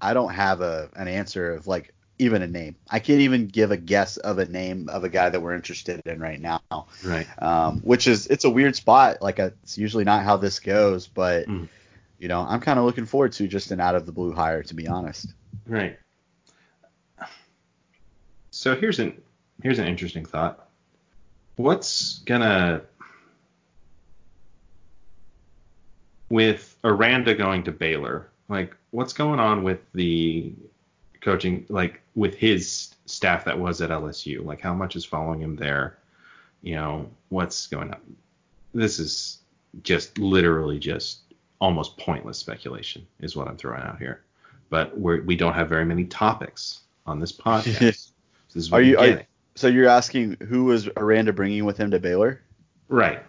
[0.00, 2.76] I don't have a an answer of like even a name.
[2.90, 6.02] I can't even give a guess of a name of a guy that we're interested
[6.04, 6.60] in right now.
[7.04, 7.26] Right.
[7.40, 9.22] Um, which is it's a weird spot.
[9.22, 11.68] Like it's usually not how this goes, but Mm.
[12.20, 14.62] You know I'm kind of looking forward to just an out of the blue hire
[14.62, 15.34] to be honest.
[15.66, 15.98] Right.
[18.50, 19.20] So here's an
[19.62, 20.68] here's an interesting thought.
[21.56, 22.82] What's gonna
[26.30, 28.28] with Aranda going to Baylor?
[28.48, 30.54] Like, what's going on with the
[31.20, 31.66] coaching?
[31.68, 34.44] Like, with his staff that was at LSU?
[34.44, 35.98] Like, how much is following him there?
[36.62, 38.16] You know, what's going on?
[38.72, 39.38] This is
[39.82, 41.20] just literally just
[41.60, 44.22] almost pointless speculation, is what I'm throwing out here.
[44.70, 48.10] But we're, we don't have very many topics on this podcast.
[48.54, 49.20] this Are you- you-
[49.56, 52.40] So you're asking who was Aranda bringing with him to Baylor?
[52.88, 53.22] right?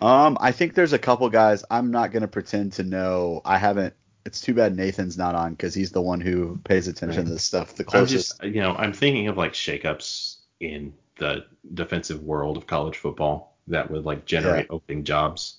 [0.00, 1.64] Um, I think there's a couple guys.
[1.70, 3.40] I'm not gonna pretend to know.
[3.44, 3.94] I haven't.
[4.26, 7.26] It's too bad Nathan's not on because he's the one who pays attention Right.
[7.28, 8.40] to this stuff the closest.
[8.40, 13.56] just, you know, I'm thinking of like shakeups in the defensive world of college football
[13.68, 15.58] that would like generate opening jobs.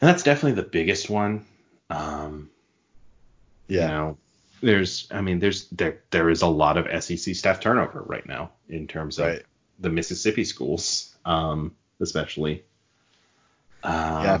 [0.00, 1.44] And that's definitely the biggest one.
[1.90, 2.50] Um,
[3.68, 3.82] yeah.
[3.82, 4.18] You know,
[4.62, 8.50] there's, I mean, there's there there is a lot of SEC staff turnover right now
[8.68, 9.42] in terms of Right.
[9.78, 12.64] the Mississippi schools, um, especially.
[13.82, 14.38] Um, Yeah.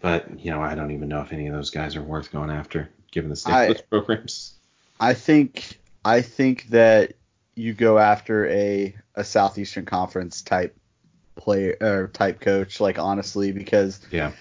[0.00, 2.50] But you know, I don't even know if any of those guys are worth going
[2.50, 4.54] after, given the state I- of those programs.
[5.00, 7.14] I think I think that
[7.54, 10.76] you go after a a Southeastern Conference type
[11.36, 14.32] player or type coach, like honestly, because Yeah.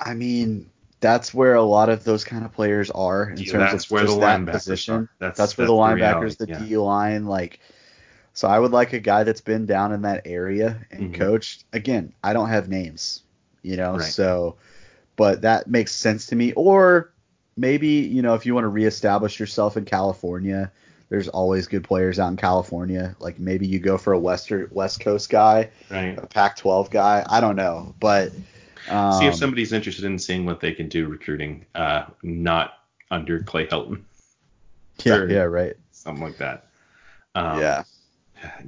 [0.00, 3.84] I mean that's where a lot of those kind of players are in Yeah, terms
[3.84, 5.08] of where just the that position.
[5.18, 6.58] That's- That's, where that's the the linebackers, reality, the yeah.
[6.68, 7.60] D line, like.
[8.32, 11.18] So I would like a guy that's been down in that area and Mhm.
[11.18, 11.64] coached.
[11.72, 13.22] Again, I don't have names,
[13.62, 14.02] you know, Right.
[14.02, 14.56] so,
[15.16, 16.52] but that makes sense to me.
[16.52, 17.10] Or
[17.56, 20.70] maybe you know if you want to reestablish yourself in California,
[21.08, 23.16] there's always good players out in California.
[23.18, 26.16] Like maybe you go for a Western West Coast guy, Right.
[26.16, 27.24] a Pac-12 guy.
[27.28, 28.32] I don't know, but
[28.88, 32.74] um, See if somebody's interested in seeing what they can do recruiting, uh, not
[33.10, 34.02] under Clay Helton,
[35.04, 36.66] yeah, yeah, right, something like that.
[37.34, 37.82] Um, yeah,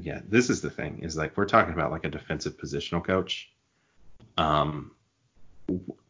[0.01, 0.20] yeah.
[0.29, 3.51] This is the thing is like we're talking about like a defensive positional coach.
[4.37, 4.92] Um,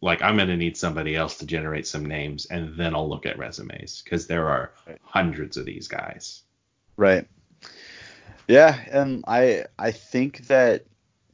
[0.01, 3.39] like I'm gonna need somebody else to generate some names, and then I'll look at
[3.39, 6.43] resumes because there are hundreds of these guys.
[6.97, 7.27] Right.
[8.49, 10.85] Yeah, and I I think that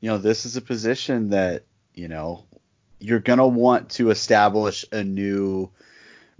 [0.00, 2.44] you know this is a position that you know
[3.00, 5.70] you're gonna want to establish a new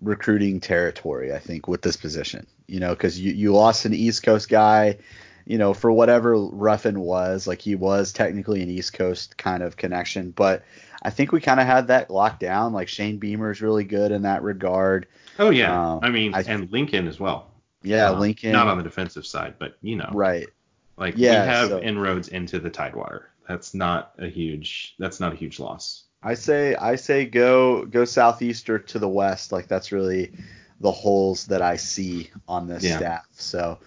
[0.00, 1.32] recruiting territory.
[1.32, 4.98] I think with this position, you know, because you you lost an East Coast guy,
[5.46, 9.76] you know, for whatever Ruffin was, like he was technically an East Coast kind of
[9.76, 10.64] connection, but
[11.02, 12.72] I think we kind of had that locked down.
[12.72, 15.06] Like Shane Beamer is really good in that regard.
[15.38, 17.50] Oh yeah, Um, I mean, I- and Lincoln as well.
[17.82, 18.50] Yeah, Um, Lincoln.
[18.52, 20.48] Not on the defensive side, but you know, right.
[20.96, 23.30] like Yeah, we have so- inroads into the Tidewater.
[23.48, 24.94] That's not a huge.
[24.98, 26.04] That's not a huge loss.
[26.22, 29.52] I say I say go go southeast or to the west.
[29.52, 30.32] Like that's really
[30.80, 32.96] the holes that I see on this Yeah.
[32.96, 33.26] staff.
[33.32, 33.78] So,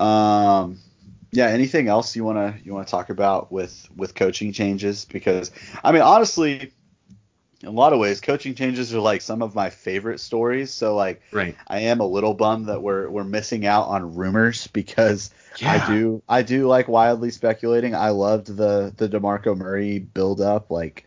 [0.00, 0.78] um,
[1.32, 1.46] yeah.
[1.48, 5.04] Anything else you wanna you wanna talk about with with coaching changes?
[5.04, 5.50] Because
[5.84, 6.72] I mean, honestly,
[7.62, 10.72] in a lot of ways, coaching changes are like some of my favorite stories.
[10.72, 11.56] So like, Right.
[11.68, 15.72] I am a little bummed that we're we're missing out on rumors because Yeah.
[15.72, 17.94] I do I do like wildly speculating.
[17.94, 20.70] I loved the the DeMarco Murray build up.
[20.70, 21.04] Like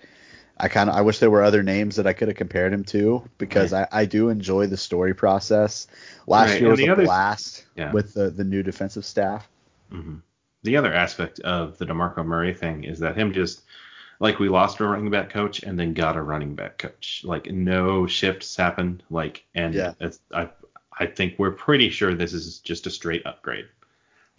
[0.58, 2.84] I kind of I wish there were other names that I could have compared him
[2.86, 5.88] to because I, I do enjoy the story process.
[6.28, 7.92] Last Right, year and was the a other- blast Yeah.
[7.92, 9.50] with the the new defensive staff.
[9.92, 10.16] hmm
[10.64, 13.64] The other aspect of the DeMarco Murray thing is that him just
[14.22, 17.22] like we lost a running back coach and then got a running back coach.
[17.26, 19.04] Like no shifts happened.
[19.10, 19.94] Like and Yeah.
[20.00, 20.50] it's, I
[20.98, 23.66] I think we're pretty sure this is just a straight upgrade.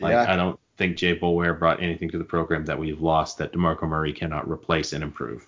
[0.01, 0.33] Like Yeah.
[0.33, 3.87] I don't think Jay Boulware brought anything to the program that we've lost that DeMarco
[3.87, 5.47] Murray cannot replace and improve.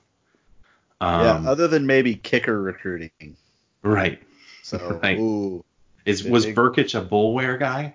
[1.00, 3.36] Um, yeah, other than maybe kicker recruiting.
[3.82, 4.20] right.
[4.62, 5.18] So Right.
[5.18, 5.64] ooh,
[6.04, 7.94] Is Big- was Brkic a Boulware guy?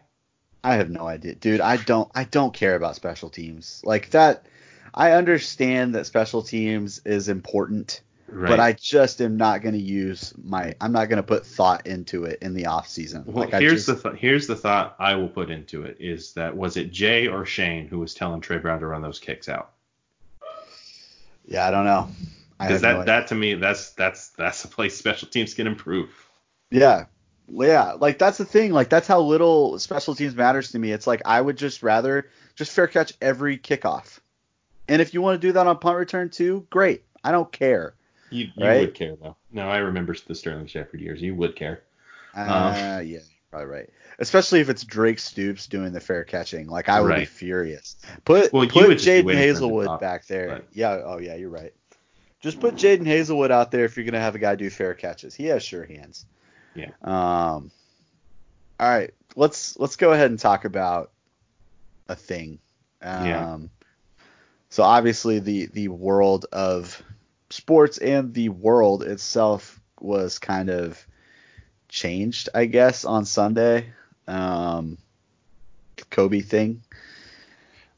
[0.64, 1.60] I have no idea, dude.
[1.60, 4.46] I don't I don't care about special teams like that.
[4.94, 8.48] I understand that special teams is important, Right.
[8.48, 10.74] but I just am not going to use my.
[10.80, 13.24] I'm not going to put thought into it in the off season.
[13.26, 16.32] Well, like here's just, the th- here's the thought I will put into it is
[16.34, 19.50] that was it Jay or Shane who was telling Tre Brown to run those kicks
[19.50, 19.72] out?
[21.46, 22.08] yeah, I don't know.
[22.68, 26.10] Because that no that to me that's that's that's a place special teams can improve.
[26.72, 27.06] Yeah.
[27.50, 28.72] Yeah, like that's the thing.
[28.72, 30.92] Like that's how little special teams matters to me.
[30.94, 34.20] It's like I would just rather just fair catch every kickoff.
[34.88, 37.04] And if you want to do that on punt return too, great.
[37.24, 37.96] I don't care.
[38.30, 38.80] You, you Right?
[38.80, 39.36] would care though.
[39.52, 41.22] No, I remember the Sterling Shepard years.
[41.22, 41.84] You would care.
[42.36, 43.20] Uh, yeah,
[43.52, 43.90] probably right.
[44.20, 46.68] Especially if it's Drake Stoops doing the fair catching.
[46.68, 47.98] Like I would be furious.
[48.26, 50.48] Put Well, put Jadon waiting for him Haselwood back there.
[50.48, 51.02] but- Yeah.
[51.04, 51.74] Oh yeah, you're right.
[52.44, 55.34] Just put Jadon Haselwood out there if you're gonna have a guy do fair catches.
[55.34, 56.26] He has sure hands.
[56.76, 56.90] Yeah.
[57.02, 57.72] Um.
[58.80, 59.14] All right.
[59.36, 61.12] Let's let's go ahead and talk about
[62.10, 62.60] a thing.
[63.02, 63.58] Um, Yeah.
[64.70, 67.02] So obviously the the world of
[67.50, 71.08] sports and the world itself was kind of
[71.88, 73.94] changed, I guess, on Sunday.
[74.28, 74.98] Um,
[76.10, 76.82] Kobe thing.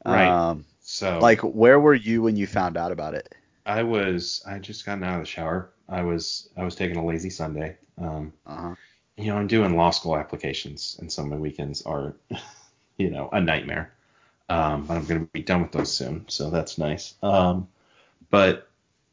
[0.04, 0.28] Right.
[0.28, 3.34] Um, So like, where were you when you found out about it?
[3.66, 5.70] I was I just gotten out of the shower.
[5.88, 7.76] I was I was taking a lazy Sunday.
[7.98, 8.74] Um, Uh-huh.
[9.16, 12.14] you know, I'm doing law school applications, and so my weekends are,
[12.98, 13.92] you know, a nightmare.
[14.48, 17.14] Um, but I'm going to be done with those soon, so that's nice.
[17.22, 17.68] Um,
[18.30, 18.70] but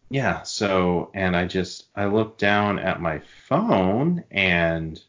[0.10, 5.02] yeah, so and I just I looked down at my phone and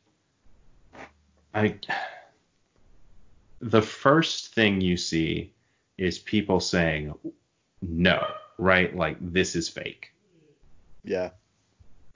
[1.55, 1.79] I
[3.61, 5.53] the first thing you see
[5.99, 7.15] is people saying
[7.83, 8.27] no,
[8.59, 8.95] right?
[8.95, 10.13] Like this is fake.
[11.05, 11.31] Yeah.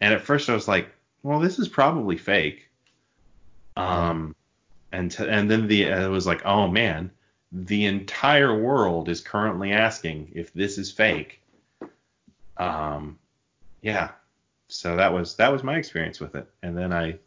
[0.00, 0.88] And at first I was like,
[1.22, 2.68] well, this is probably fake.
[3.76, 4.34] Um,
[4.92, 7.10] and t- and then the uh, it was like, oh man,
[7.52, 11.40] the entire world is currently asking if this is fake.
[12.56, 13.18] Um,
[13.82, 14.10] yeah.
[14.68, 16.48] So that was that was my experience with it.
[16.62, 17.18] And then I,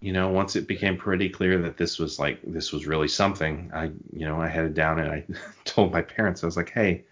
[0.00, 3.70] you know, once it became pretty clear that this was like this was really something,
[3.74, 5.24] I you know I headed down and I
[5.64, 7.04] told my parents I was like, hey,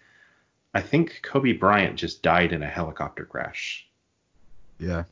[0.73, 3.87] I think Kobe Bryant just died in a helicopter crash
[4.79, 5.03] Yeah.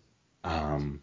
[0.44, 1.02] um,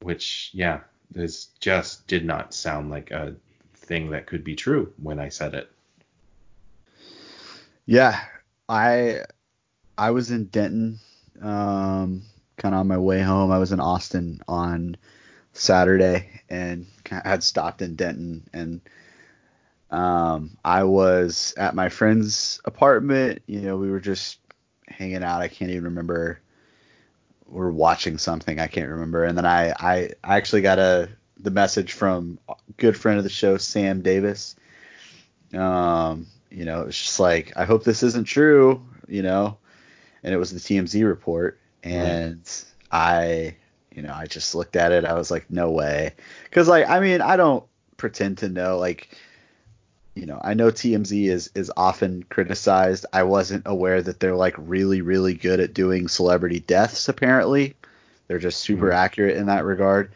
[0.00, 3.36] which yeah, this just did not sound like a
[3.74, 5.70] thing that could be true when I said it.
[7.86, 8.20] Yeah.
[8.68, 9.24] I
[9.98, 10.98] I was in Denton,
[11.40, 12.22] um,
[12.56, 13.50] kind of on my way home.
[13.52, 14.96] I was in Austin on
[15.52, 18.80] Saturday and had stopped in Denton and
[19.94, 23.42] um, I was at my friend's apartment.
[23.46, 24.40] You know, we were just
[24.88, 25.40] hanging out.
[25.40, 26.40] I can't even remember.
[27.46, 28.58] We are watching something.
[28.58, 29.22] I can't remember.
[29.22, 33.24] And then I, I, I actually got a the message from a good friend of
[33.24, 34.56] the show, Sam Davis.
[35.52, 38.84] Um, you know, it's just like I hope this isn't true.
[39.06, 39.58] You know,
[40.24, 42.40] and it was the TMZ report, and
[42.90, 43.54] I,
[43.94, 45.04] you know, I just looked at it.
[45.04, 46.14] I was like, no way,
[46.44, 47.64] because like I mean, I don't
[47.96, 49.16] pretend to know like.
[50.14, 53.06] You know, I know TMZ is is often criticized.
[53.12, 57.08] I wasn't aware that they're like really really good at doing celebrity deaths.
[57.08, 57.74] Apparently,
[58.28, 58.92] they're just super Mhm.
[58.92, 60.12] accurate in that regard.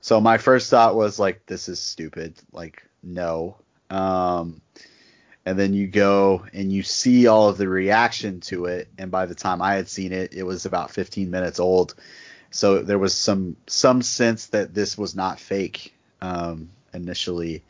[0.00, 2.34] So my first thought was like, this is stupid.
[2.52, 3.56] Like, no.
[3.90, 4.62] Um,
[5.46, 9.26] and then you go and you see all of the reaction to it, and by
[9.26, 11.94] the time I had seen it, it was about 15 minutes old.
[12.50, 17.64] So there was some some sense that this was not fake um, initially,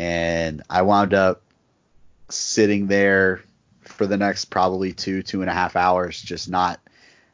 [0.00, 1.42] and I wound up
[2.30, 3.42] sitting there
[3.82, 6.80] for the next probably two two and a half hours, just not.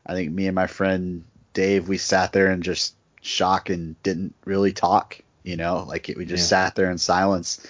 [0.04, 4.34] I think me and my friend Dave, we sat there and just shock and didn't
[4.44, 5.20] really talk.
[5.44, 6.64] You know, like it, we just Yeah.
[6.64, 7.64] sat there in silence.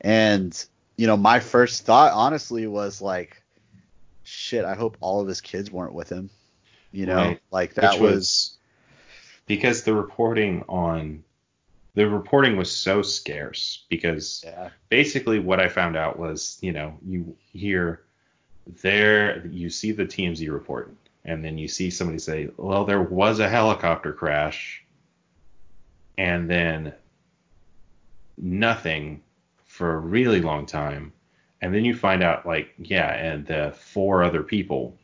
[0.00, 0.52] And
[0.96, 3.40] you know, my first thought honestly was like,
[4.24, 6.30] shit, I hope all of his kids weren't with him.
[6.90, 7.40] You know, Right.
[7.52, 8.58] like that Which was,
[9.46, 11.22] because the reporting on
[11.94, 16.96] the reporting was so scarce because yeah, basically what I found out was, you know,
[17.06, 18.02] you hear
[18.82, 23.38] there you see the TMZ report and then you see somebody say, "Well, there was
[23.38, 24.84] a helicopter crash."
[26.18, 26.92] And then
[28.36, 29.22] nothing
[29.64, 31.12] for a really long time.
[31.60, 34.96] And then you find out like, yeah, and the four other people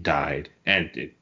[0.00, 0.50] died.
[0.66, 1.14] And it,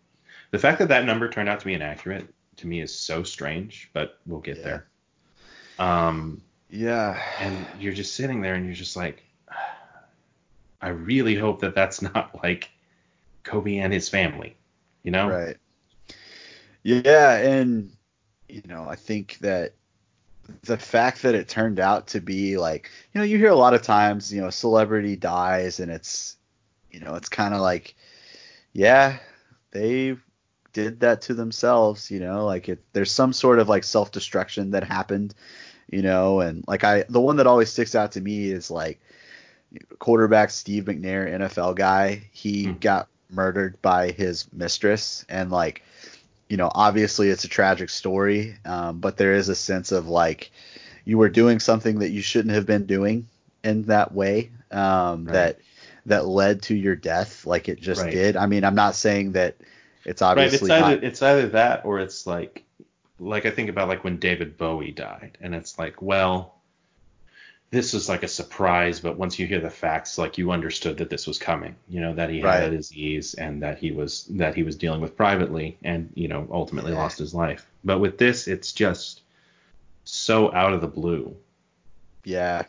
[0.50, 2.26] the fact that that number turned out to be inaccurate
[2.60, 4.62] to me is so strange, but we'll get Yeah.
[4.62, 4.86] there.
[5.78, 9.24] Um, yeah, and you're just sitting there and you're just like
[10.82, 12.70] i really hope that that's not like
[13.42, 14.56] kobe and his family
[15.02, 15.56] you know right.
[16.82, 17.92] Yeah, and
[18.48, 19.74] you know, I think that
[20.62, 23.74] the fact that it turned out to be like, you know, you hear a lot
[23.74, 26.36] of times, you know, a celebrity dies and it's,
[26.90, 27.94] you know, it's kind of like,
[28.72, 29.18] yeah,
[29.72, 30.16] they
[30.72, 34.84] did that to themselves, you know, like it, there's some sort of like self-destruction that
[34.84, 35.34] happened,
[35.90, 39.00] you know, and like I, the one that always sticks out to me is like
[39.98, 42.74] quarterback Steve McNair, NFL guy, he Hmm.
[42.74, 45.82] got murdered by his mistress and like,
[46.48, 50.50] you know, obviously it's a tragic story, um, but there is a sense of like
[51.04, 53.26] you were doing something that you shouldn't have been doing
[53.64, 55.32] in that way um, Right.
[55.32, 55.58] that
[56.06, 58.10] that led to your death, like it just Right.
[58.10, 58.36] did.
[58.36, 59.56] I mean, I'm not saying that
[60.04, 61.04] it's right it's obviously either not.
[61.04, 62.64] it's either that or it's like
[63.18, 66.54] like i think about like when david bowie died and it's like well
[67.70, 71.10] this was like a surprise but once you hear the facts like you understood that
[71.10, 74.54] this was coming you know that he had a disease and that he was that
[74.54, 78.48] he was dealing with privately and you know ultimately lost his life but with this
[78.48, 79.22] it's just
[80.04, 81.36] so out of the blue
[82.24, 82.64] Yeah.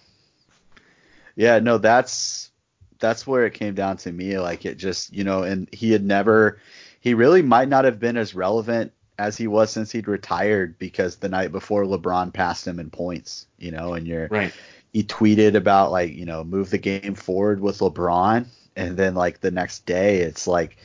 [1.35, 2.51] Yeah, no, that's
[2.99, 4.37] that's where it came down to me.
[4.37, 6.59] Like it just, you know, and he had never
[7.01, 11.17] he really might not have been as relevant as he was since he'd retired because
[11.17, 14.53] the night before LeBron passed him in points, you know, and you're right
[14.93, 18.45] he tweeted about like, you know, move the game forward with LeBron
[18.75, 20.77] and then like the next day it's like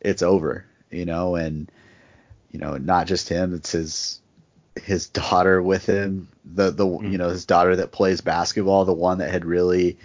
[0.00, 1.70] it's over, you know, and
[2.52, 4.20] you know, not just him, it's his
[4.76, 7.12] his daughter with him, the the Mm.
[7.12, 9.98] you know, his daughter that plays basketball, the one that had really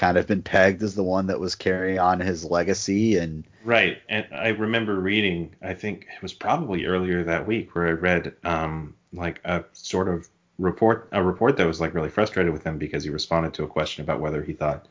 [0.00, 4.00] kind of been pegged as the one that was carrying on his legacy and Right,
[4.08, 5.54] and I remember reading.
[5.62, 10.08] I think it was probably earlier that week where I read um, like a sort
[10.08, 10.26] of
[10.58, 13.68] report, a report that was like really frustrated with him because he responded to a
[13.68, 14.88] question about whether he thought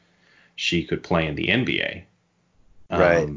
[0.56, 2.04] she could play in the NBA.
[2.92, 3.30] Right.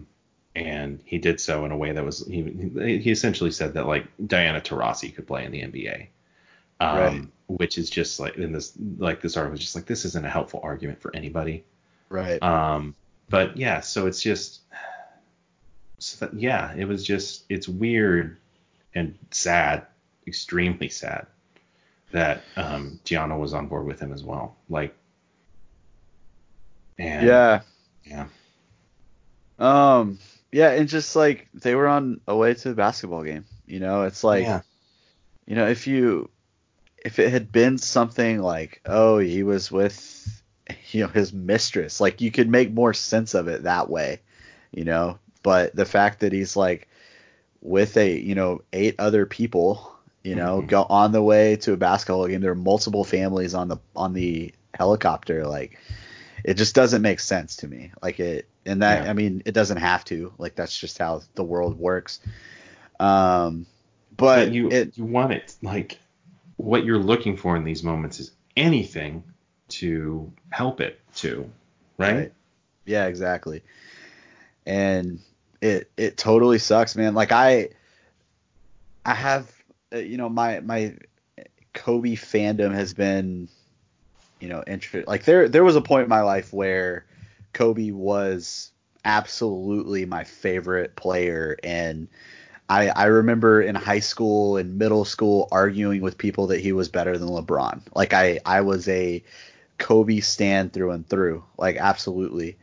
[0.55, 4.07] And he did so in a way that was he he essentially said that like
[4.27, 6.09] Diana Taurasi could play in the NBA.
[6.83, 7.27] Um, Right.
[7.47, 10.31] Which is just like in this like this article was just like this isn't a
[10.31, 11.65] helpful argument for anybody.
[12.09, 12.43] right.
[12.43, 12.95] Um,
[13.29, 14.61] but yeah, so it's just,
[15.99, 18.37] so that, yeah, it was just, it's weird
[18.95, 19.87] and sad,
[20.27, 21.27] extremely sad
[22.11, 24.57] that um, Gianna was on board with him as well.
[24.69, 24.95] Like,
[26.99, 27.61] and yeah.
[28.05, 28.27] yeah,
[29.59, 30.19] Um
[30.51, 34.03] yeah, and just like they were on a way to the basketball game, you know,
[34.03, 34.61] it's like yeah,
[35.47, 36.29] you know, if you
[37.05, 40.43] if it had been something like, oh, he was with
[40.91, 44.21] you know his mistress, like you could make more sense of it that way,
[44.73, 45.19] you know.
[45.43, 46.89] But the fact that he's like
[47.61, 49.93] with a you know eight other people,
[50.23, 50.69] you know, Mhm.
[50.69, 52.41] go on the way to a basketball game.
[52.41, 55.79] There are multiple families on the on the helicopter, like
[56.45, 57.93] it just doesn't make sense to me.
[58.03, 59.11] Like it, and that Yeah.
[59.11, 60.33] I mean, it doesn't have to.
[60.39, 62.21] Like that's just how the world works.
[63.01, 63.67] Um,
[64.17, 65.99] but, but you it you want it like
[66.63, 69.25] what you're looking for in these moments is anything
[69.69, 71.51] to help it to,
[71.99, 72.33] right?
[72.85, 73.63] Yeah, exactly.
[74.67, 75.21] and
[75.61, 77.15] it it totally sucks, man.
[77.15, 77.71] Like I
[79.05, 79.51] I have
[79.93, 80.97] uh, you know my my
[81.73, 83.49] Kobe fandom has been
[84.41, 87.07] you know interest like there there was a point in my life where
[87.53, 88.71] Kobe was
[89.05, 92.09] absolutely my favorite player and
[92.73, 96.89] I, I remember in high school and middle school arguing with people that he was
[96.89, 97.83] better than LeBron.
[97.95, 99.23] Like I, I was a
[99.77, 101.45] Kobe stand through and through.
[101.59, 102.57] Like absolutely.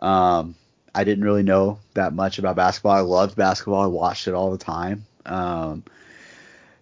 [0.00, 0.54] Um,
[0.94, 2.92] I didn't really know that much about basketball.
[2.92, 3.82] I loved basketball.
[3.82, 5.06] I watched it all the time.
[5.24, 5.82] Um,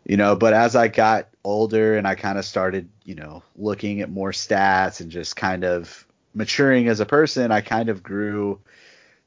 [0.05, 4.01] you know, but as I got older and I kind of started, you know, looking
[4.01, 6.05] at more stats and just kind of
[6.35, 8.59] maturing as a person, I kind of grew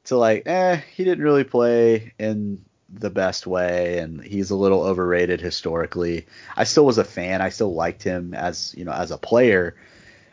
[0.04, 4.82] to like, eh, he didn't really play in the best way and he's a little
[4.82, 6.26] overrated historically.
[6.56, 7.40] I still was a fan.
[7.40, 9.76] I still liked him as, you know, as a player.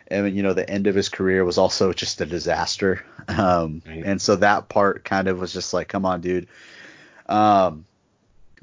[0.10, 3.04] And you know, the end of his career was also just a disaster.
[3.30, 4.04] Um, right.
[4.06, 6.48] and so that part kind of was just like, come on, dude.
[7.28, 7.86] Um,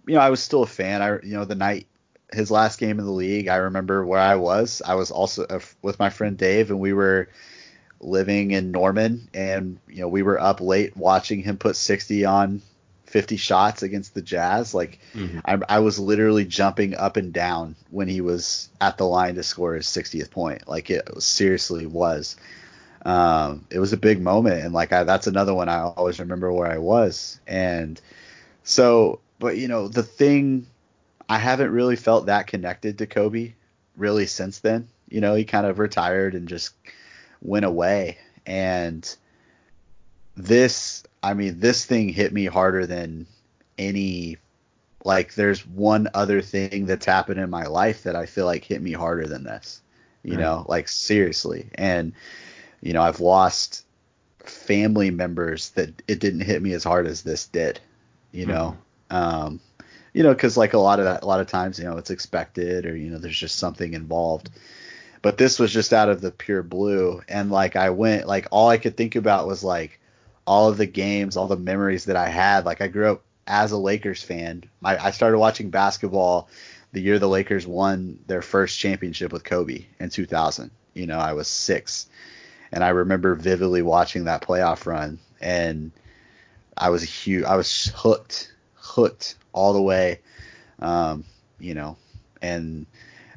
[0.06, 1.02] you know, I was still a fan.
[1.02, 1.86] I, you know, the night
[2.32, 4.82] his last game in the league, I remember where I was.
[4.84, 7.28] I was also uh, with my friend Dave, and we were
[8.00, 12.62] living in Norman, and you know, we were up late watching him put 60 on
[13.14, 14.74] 50 shots against the Jazz.
[14.74, 15.38] Like, mm-hmm.
[15.44, 19.44] I, I was literally jumping up and down when he was at the line to
[19.44, 20.66] score his 60th point.
[20.66, 22.36] Like, it seriously was.
[23.04, 26.50] Um, it was a big moment, and like I, that's another one I always remember
[26.50, 28.00] where I was, and
[28.62, 30.66] so but you know, the thing
[31.28, 33.52] I haven't really felt that connected to Kobe
[33.96, 34.88] really since then.
[35.10, 36.74] You know, he kind of retired and just
[37.42, 38.18] went away.
[38.46, 39.16] And
[40.36, 43.26] this, I mean, this thing hit me harder than
[43.78, 44.38] any
[45.04, 48.80] like there's one other thing that's happened in my life that I feel like hit
[48.80, 49.82] me harder than this.
[50.22, 50.40] You right.
[50.40, 51.68] know, like seriously.
[51.74, 52.14] And
[52.80, 53.84] you know, I've lost
[54.38, 57.80] family members that it didn't hit me as hard as this did.
[58.32, 58.80] You know, mm-hmm.
[59.10, 59.60] Um,
[60.14, 62.10] you know, because like a lot of that, a lot of times, you know, it's
[62.10, 64.50] expected or you know, there's just something involved.
[65.22, 68.68] But this was just out of the pure blue, and like I went, like all
[68.68, 70.00] I could think about was like
[70.46, 72.64] all of the games, all the memories that I had.
[72.64, 74.64] Like I grew up as a Lakers fan.
[74.82, 76.48] I, I started watching basketball
[76.92, 80.70] the year the Lakers won their first championship with Kobe in 2000.
[80.94, 82.06] You know, I was six,
[82.70, 85.90] and I remember vividly watching that playoff run, and
[86.76, 90.20] I was a huge, I was hooked hooked all the way.
[90.78, 91.24] Um,
[91.58, 91.96] you know,
[92.40, 92.86] and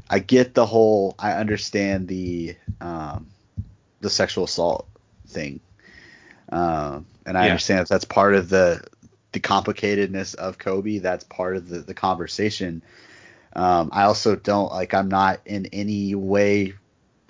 [0.08, 1.16] I get the whole.
[1.18, 3.28] I understand the um,
[4.02, 4.88] the sexual assault
[5.28, 5.60] thing,
[6.50, 7.52] um, and I yeah.
[7.52, 8.84] understand if that's part of the
[9.34, 11.00] the complicatedness of Kobe.
[11.00, 12.82] That's part of the the conversation.
[13.54, 14.94] Um, I also don't like.
[14.94, 16.74] I'm not in any way,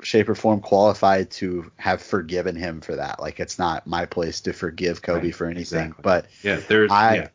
[0.01, 3.19] shape, or form qualified to have forgiven him for that.
[3.19, 5.87] Like it's not my place to forgive Kobe right, for anything.
[5.87, 6.01] Exactly.
[6.03, 7.15] But yeah, there's I.
[7.15, 7.27] Yeah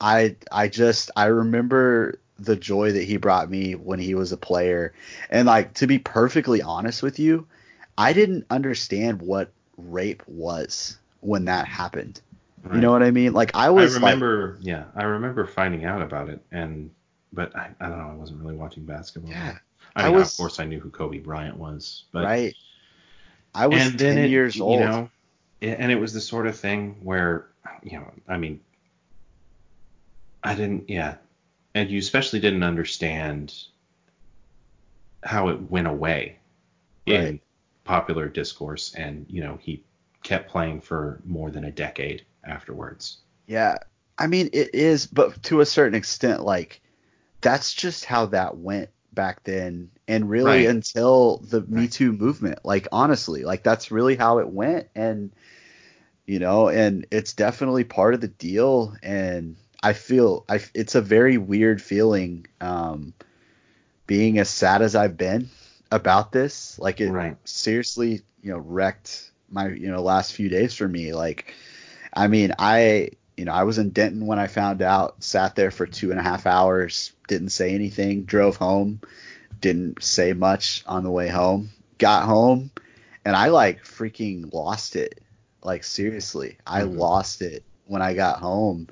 [0.00, 4.36] I I just I remember the joy that he brought me when he was a
[4.36, 4.92] player.
[5.30, 7.46] And like to be perfectly honest with you,
[7.96, 12.20] I didn't understand what rape was when that happened.
[12.62, 12.76] Right.
[12.76, 13.32] You know what I mean?
[13.32, 16.90] Like I was I remember like, yeah, I remember finding out about it and
[17.32, 19.30] but I, I don't know, I wasn't really watching basketball.
[19.30, 19.58] Yeah.
[19.94, 22.54] I mean, I was, of course I knew who Kobe Bryant was, but Right.
[23.54, 24.80] I was 10 it, years old.
[24.80, 25.10] You know,
[25.62, 27.46] and it was the sort of thing where
[27.82, 28.60] you know, I mean,
[30.42, 31.16] I didn't, yeah.
[31.74, 33.54] And you especially didn't understand
[35.22, 36.38] how it went away
[37.06, 37.20] right.
[37.20, 37.40] in
[37.86, 38.94] popular discourse.
[38.94, 39.82] And, you know, he
[40.22, 43.18] kept playing for more than a decade afterwards.
[43.46, 43.76] Yeah.
[44.18, 46.80] I mean, it is, but to a certain extent, like,
[47.40, 49.90] that's just how that went back then.
[50.08, 50.68] And really right.
[50.68, 51.70] until the right.
[51.70, 52.60] Me Too movement.
[52.64, 54.88] Like, honestly, like, that's really how it went.
[54.94, 55.32] And,
[56.26, 58.94] you know, and it's definitely part of the deal.
[59.02, 63.12] And, I feel I it's a very weird feeling um,
[64.06, 65.48] being as sad as I've been
[65.90, 66.78] about this.
[66.78, 67.36] Like it right.
[67.44, 71.12] seriously, you know, wrecked my you know last few days for me.
[71.12, 71.54] Like,
[72.12, 75.22] I mean, I you know I was in Denton when I found out.
[75.22, 78.24] Sat there for two and a half hours, didn't say anything.
[78.24, 79.00] Drove home,
[79.60, 81.70] didn't say much on the way home.
[81.98, 82.70] Got home,
[83.24, 85.20] and I like freaking lost it.
[85.62, 86.98] Like seriously, I mm-hmm.
[86.98, 88.88] lost it when I got home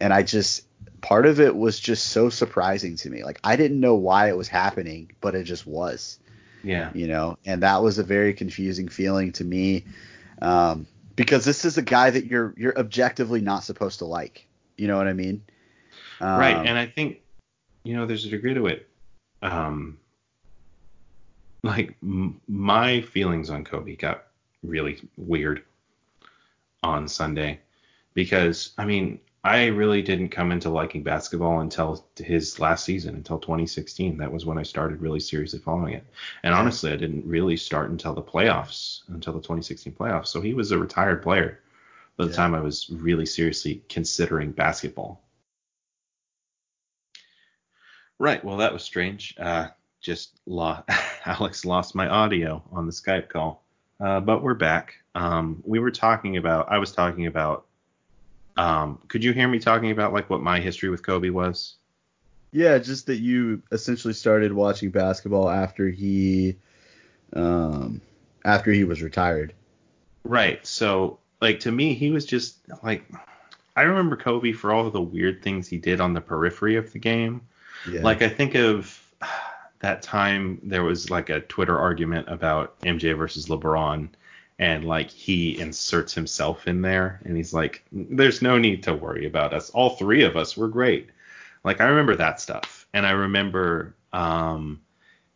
[0.00, 0.66] and I just
[1.02, 3.24] part of it was just so surprising to me.
[3.24, 6.18] Like I didn't know why it was happening, but it just was.
[6.62, 6.90] Yeah.
[6.94, 9.84] You know, and that was a very confusing feeling to me.
[10.42, 10.86] Um,
[11.16, 14.46] because this is a guy that you're you're objectively not supposed to like.
[14.76, 15.42] You know what I mean?
[16.20, 16.56] Um, right.
[16.56, 17.20] And I think
[17.84, 18.88] you know there's a degree to it.
[19.42, 19.98] Um,
[21.62, 24.24] like m- my feelings on Kobe got
[24.62, 25.62] really weird.
[26.82, 27.60] on Sunday
[28.14, 33.38] because I mean I really didn't come into liking basketball until his last season, until
[33.38, 34.16] 2016.
[34.18, 36.06] That was when I started really seriously following it.
[36.42, 40.28] And honestly, I didn't really start until the playoffs, until the 2016 playoffs.
[40.28, 41.60] So he was a retired player
[42.16, 42.36] by the Yeah.
[42.36, 45.22] time I was really seriously considering basketball.
[48.18, 48.44] Right.
[48.44, 49.34] Well, that was strange.
[49.38, 49.68] Uh,
[50.00, 50.84] just lost,
[51.26, 53.64] Alex lost my audio on the Skype call,
[54.00, 54.96] uh, but we're back.
[55.14, 56.70] Um, we were talking about.
[56.70, 57.66] I was talking about.
[58.56, 61.76] Um, could you hear me talking about like what my history with Kobe was?
[62.52, 66.56] Yeah, just that you essentially started watching basketball after he,
[67.32, 68.00] um,
[68.44, 69.54] after he was retired.
[70.24, 70.64] Right.
[70.66, 73.04] So, like to me, he was just like
[73.76, 76.92] I remember Kobe for all of the weird things he did on the periphery of
[76.92, 77.40] the game.
[77.90, 78.02] Yeah.
[78.02, 79.00] Like I think of
[79.78, 84.08] that time there was like a Twitter argument about MJ versus LeBron
[84.60, 89.26] and like he inserts himself in there and he's like there's no need to worry
[89.26, 89.70] about us.
[89.70, 91.08] All three of us were great.
[91.64, 92.86] Like I remember that stuff.
[92.92, 94.82] And I remember um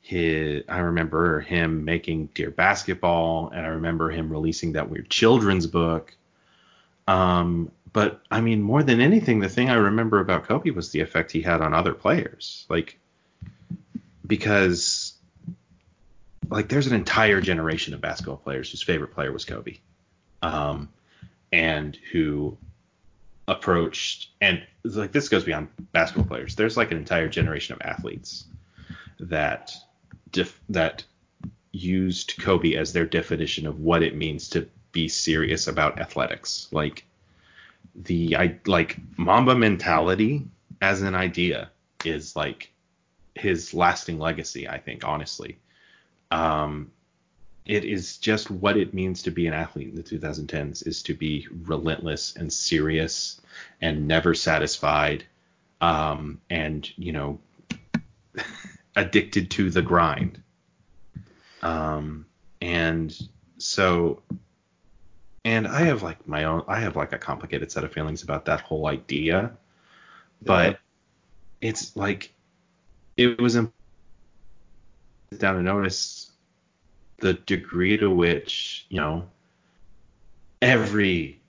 [0.03, 5.67] his I remember him making Dear Basketball and I remember him releasing that weird children's
[5.67, 6.15] book.
[7.09, 11.01] Um but I mean more than anything the thing I remember about Kobe was the
[11.01, 12.67] effect he had on other players.
[12.69, 12.99] Like
[14.27, 15.04] because
[16.51, 19.79] like there's an entire generation of basketball players whose favorite player was Kobe.
[20.43, 20.89] Um
[21.53, 22.57] and who
[23.47, 26.55] approached and like this goes beyond basketball players.
[26.55, 28.45] There's like an entire generation of athletes
[29.21, 29.73] that
[30.31, 31.05] def- that
[31.73, 36.69] used Kobe as their definition of what it means to be serious about athletics.
[36.73, 37.05] Like
[37.95, 40.47] the I like Mamba mentality
[40.81, 41.71] as an idea
[42.05, 42.71] is like
[43.35, 45.59] his lasting legacy, I think, honestly.
[46.35, 46.91] Um
[47.65, 51.15] it is just what it means to be an athlete in the 2010s is to
[51.15, 53.41] be relentless and serious
[53.81, 55.25] and never satisfied
[55.81, 57.39] um and you know
[58.97, 60.43] addicted to the grind.
[61.63, 62.27] Um
[62.61, 63.17] and
[63.59, 64.23] so
[65.45, 68.47] and i have like my own i have like a complicated set of feelings about
[68.47, 69.53] that whole idea
[70.43, 70.79] but
[71.61, 72.33] it's like
[73.17, 73.73] it was imp-
[75.39, 76.24] down to notice
[77.25, 79.27] the degree to which you know
[80.61, 81.41] every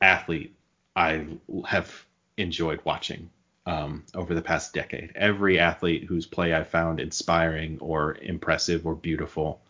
[0.00, 0.54] athlete
[0.94, 1.26] i
[1.66, 2.06] have
[2.36, 3.28] enjoyed watching
[3.66, 5.12] um, over the past decade.
[5.14, 9.60] Every athlete whose play I found inspiring or impressive or beautiful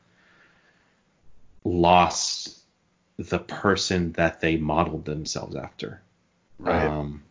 [1.65, 2.61] lost
[3.17, 6.01] the person that they modeled themselves after.
[6.61, 6.85] Right.
[6.85, 7.23] Um,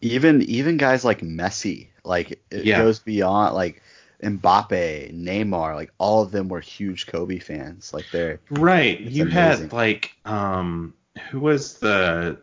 [0.00, 2.78] even even guys like Messi, like it Yeah.
[2.78, 3.80] goes beyond like
[4.22, 7.92] Mbappe, Neymar, like all of them were huge Kobe fans.
[7.92, 8.98] Like they're right.
[9.00, 9.32] You amazing.
[9.32, 10.94] had like um
[11.30, 12.38] who was the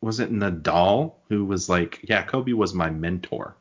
[0.00, 3.56] was it Nadal who was like yeah Kobe was my mentor.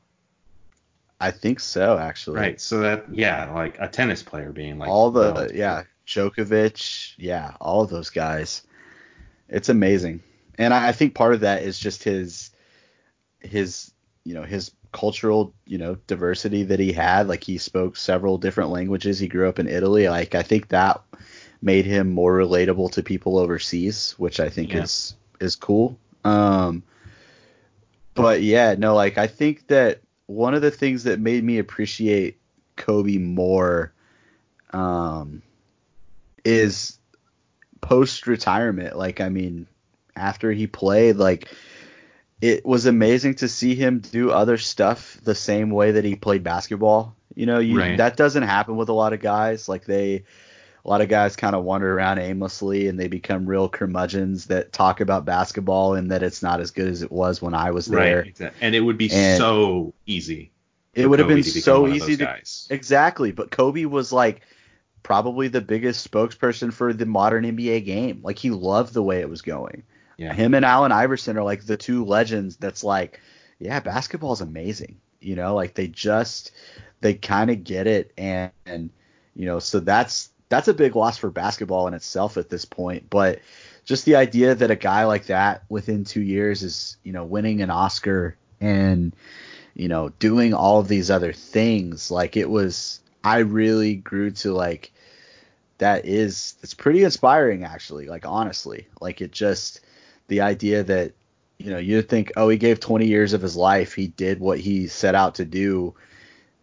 [1.20, 2.40] I think so actually.
[2.40, 2.60] Right.
[2.60, 7.56] So that yeah like a tennis player being like all the well, yeah, Djokovic, yeah,
[7.62, 8.64] all of those guys.
[9.48, 10.22] It's amazing.
[10.58, 12.52] And I, I think part of that is just his
[13.40, 13.92] his
[14.26, 17.28] you know, his cultural, you know, diversity that he had.
[17.28, 19.20] Like he spoke several different languages.
[19.20, 20.08] He grew up in Italy.
[20.08, 21.02] Like I think that
[21.62, 24.84] made him more relatable to people overseas, which I think Yeah.
[24.84, 25.98] is is cool.
[26.24, 26.84] Um
[28.16, 32.38] but yeah, no, like I think that one of the things that made me appreciate
[32.76, 33.92] Kobe more
[34.72, 35.42] um
[36.46, 37.00] is
[37.82, 38.98] post retirement.
[38.98, 39.68] Like I mean,
[40.16, 41.50] after he played, like
[42.44, 46.44] it was amazing to see him do other stuff the same way that he played
[46.44, 47.16] basketball.
[47.36, 47.98] You know, you Right.
[47.98, 49.70] that doesn't happen with a lot of guys.
[49.70, 50.26] Like they
[50.84, 54.74] a lot of guys kind of wander around aimlessly and they become real curmudgeons that
[54.74, 57.86] talk about basketball and that it's not as good as it was when I was
[57.86, 58.18] there.
[58.18, 58.58] right exactly.
[58.62, 60.52] and it would be And- so easy.
[60.94, 62.68] It would have Kobe been so easy to guys.
[62.70, 64.42] Exactly, but Kobe was like
[65.02, 68.20] probably the biggest spokesperson for the modern NBA game.
[68.22, 69.84] Like he loved the way it was going.
[70.18, 70.34] Yeah.
[70.34, 73.20] Him and Allen Iverson are like the two legends that's like,
[73.60, 75.00] yeah, basketball's amazing.
[75.20, 76.52] You know, like they just
[77.02, 78.90] they kind of get it and, and
[79.36, 83.10] you know, so that's that's a big loss for basketball in itself at this point,
[83.10, 83.40] but
[83.86, 87.62] just the idea that a guy like that within 2 years is, you know, winning
[87.62, 89.16] an Oscar and
[89.76, 92.12] you know, doing all of these other things.
[92.12, 94.92] Like it was, I really grew to like,
[95.80, 98.08] that is, it's pretty inspiring actually.
[98.08, 99.82] Like honestly, like it just,
[100.28, 101.14] the idea that,
[101.58, 103.94] you know, you'd think, oh, he gave 20 years of his life.
[103.94, 105.94] He did what he set out to do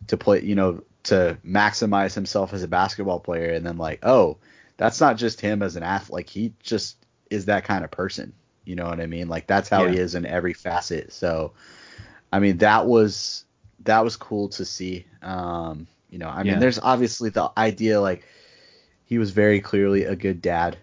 [0.09, 3.53] to play, you know, to maximize himself as a basketball player.
[3.53, 4.39] And then like, oh,
[4.77, 6.13] that's not just him as an athlete.
[6.13, 6.97] Like he just
[7.31, 8.33] is that kind of person.
[8.65, 9.29] You know what I mean?
[9.29, 11.13] Like that's how he is in every facet.
[11.13, 11.53] So,
[12.33, 13.45] I mean, that was
[13.85, 15.07] that was cool to see.
[15.23, 16.59] Um, you know, I mean, Yeah.
[16.59, 18.25] there's obviously the idea like
[19.07, 20.77] he was very clearly a good dad.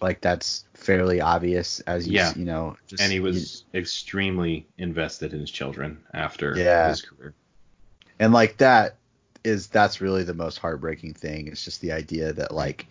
[0.00, 2.32] Like that's fairly obvious as you Yeah.
[2.36, 6.88] you know, just and he you- was extremely invested in his children after Yeah.
[6.88, 7.34] his career.
[8.20, 8.96] and like that
[9.44, 11.46] is that's really the most heartbreaking thing.
[11.48, 12.86] It's just the idea that like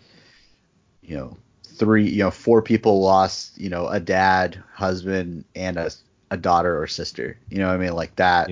[1.02, 5.90] you know three you know four people lost you know a dad, husband, and a
[6.30, 7.38] a daughter or sister.
[7.48, 7.94] You know what I mean?
[7.94, 8.50] Like that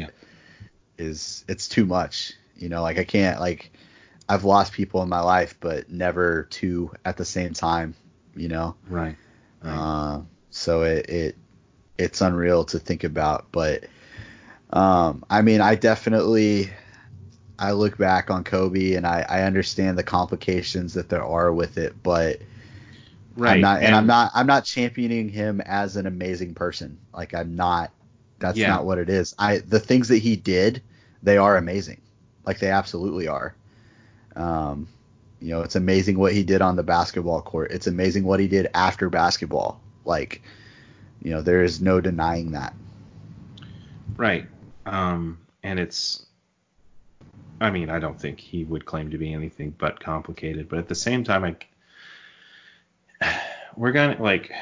[0.98, 1.52] is Yeah.
[1.52, 2.32] it's too much.
[2.56, 3.70] You know, like I can't like
[4.28, 7.94] I've lost people in my life, but never two at the same time.
[8.36, 8.76] You know.
[8.88, 9.16] Right.
[9.62, 9.86] Right.
[9.86, 11.36] Uh, so it, it
[11.98, 13.84] it's unreal to think about, but
[14.70, 16.70] um, I mean, I definitely
[17.58, 21.78] I look back on Kobe and I, I understand the complications that there are with
[21.78, 22.40] it, but
[23.36, 23.52] right.
[23.54, 26.98] I'm not and, I'm not I'm not championing him as an amazing person.
[27.14, 27.92] Like I'm not.
[28.38, 28.68] That's Yeah.
[28.68, 29.34] not what it is.
[29.38, 30.82] I the things that he did,
[31.22, 32.00] they are amazing.
[32.44, 33.54] Like they absolutely are.
[34.36, 34.88] Um,
[35.40, 37.70] you know, it's amazing what he did on the basketball court.
[37.70, 39.80] It's amazing what he did after basketball.
[40.04, 40.42] Like,
[41.22, 42.74] you know, there is no denying that.
[44.16, 44.46] Right.
[44.86, 46.24] Um, and it's,
[47.60, 50.88] I mean, I don't think he would claim to be anything but complicated, but at
[50.88, 51.66] the same time, like,
[53.76, 54.52] we're gonna like,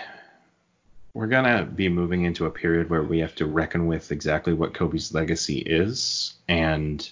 [1.13, 4.75] we're gonna be moving into a period where we have to reckon with exactly what
[4.75, 7.09] Kobe's legacy is, and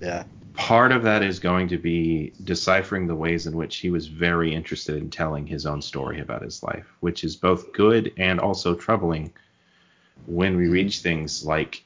[0.00, 0.24] Yeah.
[0.54, 4.54] part of that is going to be deciphering the ways in which he was very
[4.54, 8.74] interested in telling his own story about his life, which is both good and also
[8.74, 9.32] troubling
[10.26, 10.72] when we mm-hmm.
[10.72, 11.84] reach things like,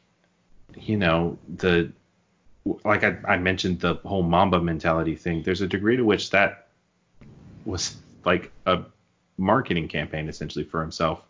[0.76, 1.90] you know, the
[2.84, 5.42] like I, I mentioned the whole Mamba mentality thing.
[5.42, 6.68] There's a degree to which that
[7.64, 8.82] was like a
[9.38, 11.22] marketing campaign essentially for himself,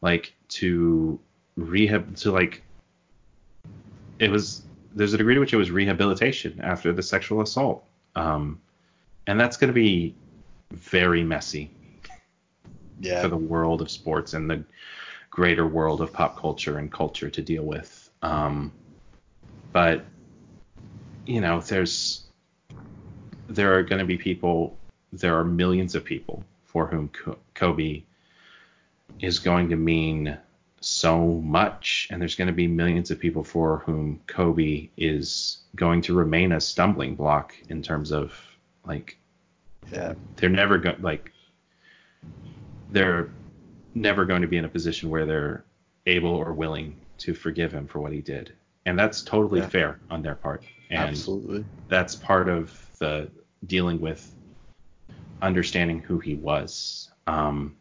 [0.00, 1.18] like to
[1.56, 2.62] rehab to like
[4.18, 4.62] it was
[4.94, 7.84] there's a degree to which it was rehabilitation after the sexual assault.
[8.14, 8.60] Um,
[9.26, 10.14] and that's going to be
[10.70, 11.70] very messy
[13.00, 13.22] Yeah.
[13.22, 14.64] for the world of sports and the
[15.30, 18.10] greater world of pop culture and culture to deal with.
[18.22, 18.72] Um,
[19.72, 20.04] but
[21.26, 22.22] you know, there's
[23.48, 24.76] there are going to be people,
[25.12, 27.10] there are millions of people for whom
[27.54, 28.02] Kobe
[29.20, 30.36] is going to mean
[30.84, 36.02] so much, and there's going to be millions of people for whom Kobe is going
[36.02, 38.32] to remain a stumbling block in terms of
[38.86, 39.18] like
[39.90, 40.14] yeah.
[40.36, 41.32] they're never going like
[42.90, 43.30] they're
[43.94, 45.64] never going to be in a position where they're
[46.06, 48.52] able or willing to forgive him for what he did
[48.86, 49.68] and that's totally Yeah.
[49.68, 51.64] fair on their part and Absolutely.
[51.88, 53.30] that's part of the
[53.66, 54.34] dealing with
[55.42, 57.76] understanding who he was um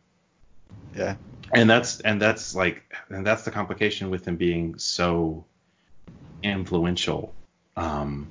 [0.95, 1.15] Yeah.
[1.53, 5.45] and that's and that's like and that's the complication with him being so
[6.43, 7.33] influential
[7.77, 8.27] um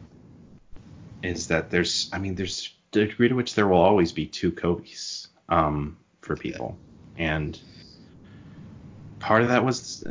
[1.23, 4.53] is that there's i mean there's a degree to which there will always be two
[4.53, 6.79] kobe's um for people.
[7.19, 7.59] And
[9.19, 10.05] part of that was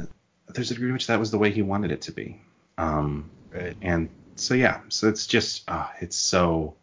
[0.50, 2.42] there's a degree to which that was the way he wanted it to be.
[2.78, 3.76] Um Right.
[3.82, 6.76] and so yeah so it's just uh, it's so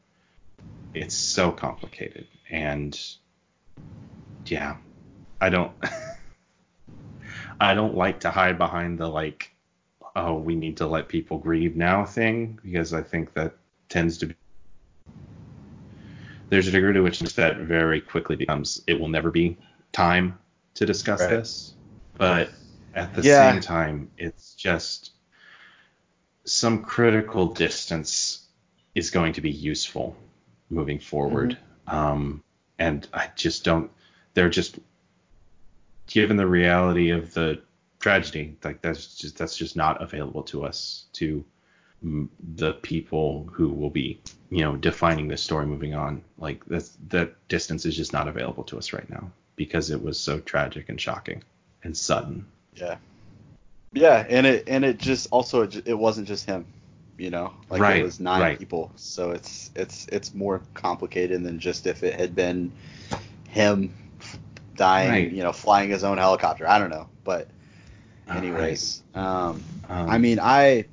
[0.94, 2.26] it's so complicated.
[2.50, 2.98] And
[4.46, 4.76] yeah
[5.40, 5.72] i don't
[7.60, 9.50] i don't like to hide behind the like
[10.16, 13.54] oh we need to let people grieve now thing because i think that
[13.88, 14.34] tends to be
[16.50, 19.56] there's a degree to which that very quickly becomes it will never be
[19.92, 20.38] time
[20.74, 21.30] to discuss Right.
[21.30, 21.74] this
[22.16, 22.50] but
[22.94, 23.52] at the Yeah.
[23.52, 25.12] same time it's just
[26.44, 28.46] some critical distance
[28.94, 30.16] is going to be useful
[30.70, 31.56] moving forward.
[31.86, 32.42] Um,
[32.78, 33.90] and I just don't,
[34.34, 34.78] they're just,
[36.08, 37.60] given the reality of the
[38.00, 41.44] tragedy, like that's just, that's just not available to us, to
[42.02, 46.22] the people who will be, you know, defining this story moving on.
[46.38, 50.18] Like that's, that distance is just not available to us right now because it was
[50.18, 51.42] so tragic and shocking
[51.84, 52.46] and sudden.
[52.74, 52.96] Yeah.
[53.92, 56.66] Yeah, and it and it just also it, it wasn't just him,
[57.16, 58.58] you know, like Right, it was nine right.
[58.58, 62.70] people, so it's it's it's more complicated than just if it had been
[63.48, 63.94] him
[64.78, 65.32] dying, Right.
[65.32, 66.68] you know, flying his own helicopter.
[66.68, 67.50] I don't know, but
[68.32, 70.86] anyways, um, Um, I mean, I,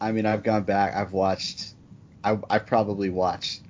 [0.00, 0.94] I mean, I've gone back.
[0.96, 1.74] I've watched.
[2.24, 3.62] I I probably watched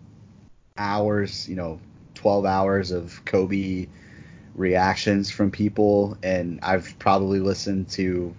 [0.78, 1.80] hours, you know,
[2.14, 3.88] twelve hours of Kobe
[4.54, 8.34] reactions from people, and I've probably listened to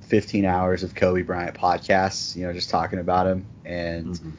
[0.00, 2.36] fifteen hours of Kobe Bryant podcasts.
[2.36, 4.32] You know, just talking about him and mhm.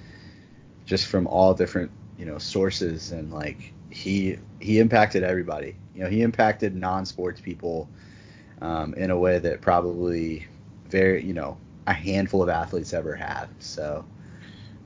[0.85, 5.75] just from all different you know sources and like he he impacted everybody.
[5.95, 7.89] You know, he impacted non-sports people
[8.61, 10.45] um, in a way that probably
[10.89, 13.49] very you know a handful of athletes ever have.
[13.59, 14.03] So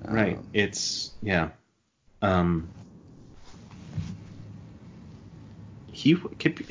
[0.05, 1.49] um, right, it's yeah.
[2.22, 2.70] Um,
[5.91, 6.68] he could be.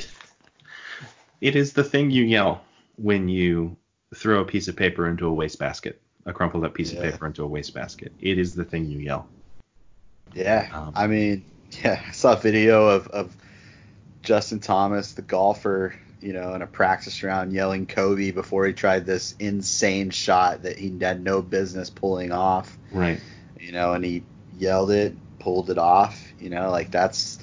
[1.40, 2.62] It is the thing you yell
[2.96, 3.76] when you
[4.14, 7.00] throw a piece of paper into a wastebasket, a crumpled up piece yeah.
[7.00, 8.12] of paper into a wastebasket.
[8.20, 9.28] It is the thing you yell.
[10.34, 11.44] Yeah, um, I mean,
[11.84, 13.36] yeah, I saw a video of, of
[14.22, 19.06] Justin Thomas, the golfer, you know, in a practice round yelling Kobe before he tried
[19.06, 22.76] this insane shot that he had no business pulling off.
[22.92, 23.20] Right.
[23.58, 24.24] You know, and he
[24.58, 26.20] yelled it, pulled it off.
[26.40, 27.38] You know, like that's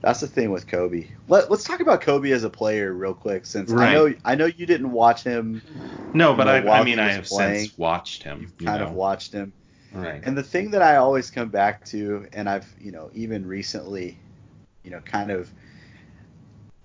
[0.00, 1.08] that's the thing with Kobe.
[1.28, 3.90] Let, us talk about Kobe as a player real quick, since right.
[3.90, 5.62] I know I know you didn't watch him.
[6.14, 7.66] No, but know, I, I mean I have playing.
[7.66, 8.40] since watched him.
[8.40, 8.86] You've kind know.
[8.86, 9.52] of watched him.
[9.92, 10.20] Right.
[10.24, 14.18] And the thing that I always come back to, and I've you know even recently,
[14.84, 15.50] you know, kind of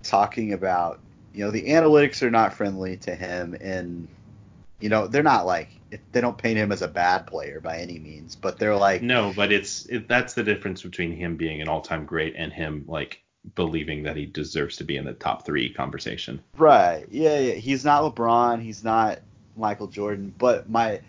[0.02, 1.00] talking about,
[1.32, 4.08] you know, the analytics are not friendly to him, and
[4.80, 5.68] you know they're not like
[6.12, 9.32] they don't paint him as a bad player by any means, but they're like no,
[9.34, 13.22] but it's it, that's the difference between him being an all-time great and him like
[13.54, 16.42] believing that he deserves to be in the top three conversation.
[16.56, 17.06] Right.
[17.10, 17.38] Yeah.
[17.38, 17.54] Yeah.
[17.54, 18.60] He's not LeBron.
[18.60, 19.20] He's not
[19.56, 20.34] Michael Jordan.
[20.36, 21.00] But my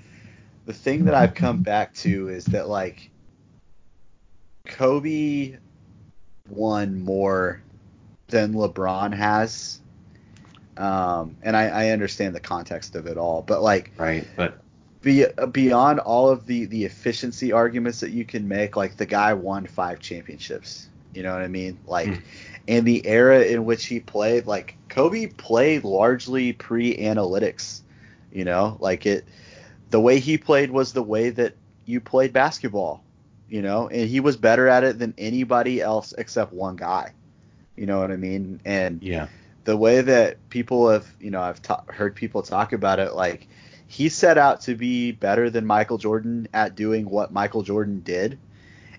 [0.67, 3.09] the thing that I've come back to is that like
[4.65, 5.57] Kobe
[6.49, 7.63] won more
[8.27, 9.79] than LeBron has.
[10.75, 14.59] Um, and I, I understand the context of it all, but like, right, but
[15.01, 19.33] be, beyond all of the the efficiency arguments that you can make, like the guy
[19.33, 20.89] won five championships.
[21.15, 21.79] You know what I mean?
[21.87, 22.21] Like, mm.
[22.67, 27.81] in the era in which he played, like Kobe played largely pre-analytics.
[28.33, 29.25] You know, like it,
[29.89, 33.03] the way he played was the way that you played basketball.
[33.49, 37.13] You know, and he was better at it than anybody else except one guy.
[37.77, 38.59] You know what I mean?
[38.65, 39.27] And yeah,
[39.63, 43.47] the way that people have, you know, I've ta- heard people talk about it, like
[43.87, 48.37] he set out to be better than Michael Jordan at doing what Michael Jordan did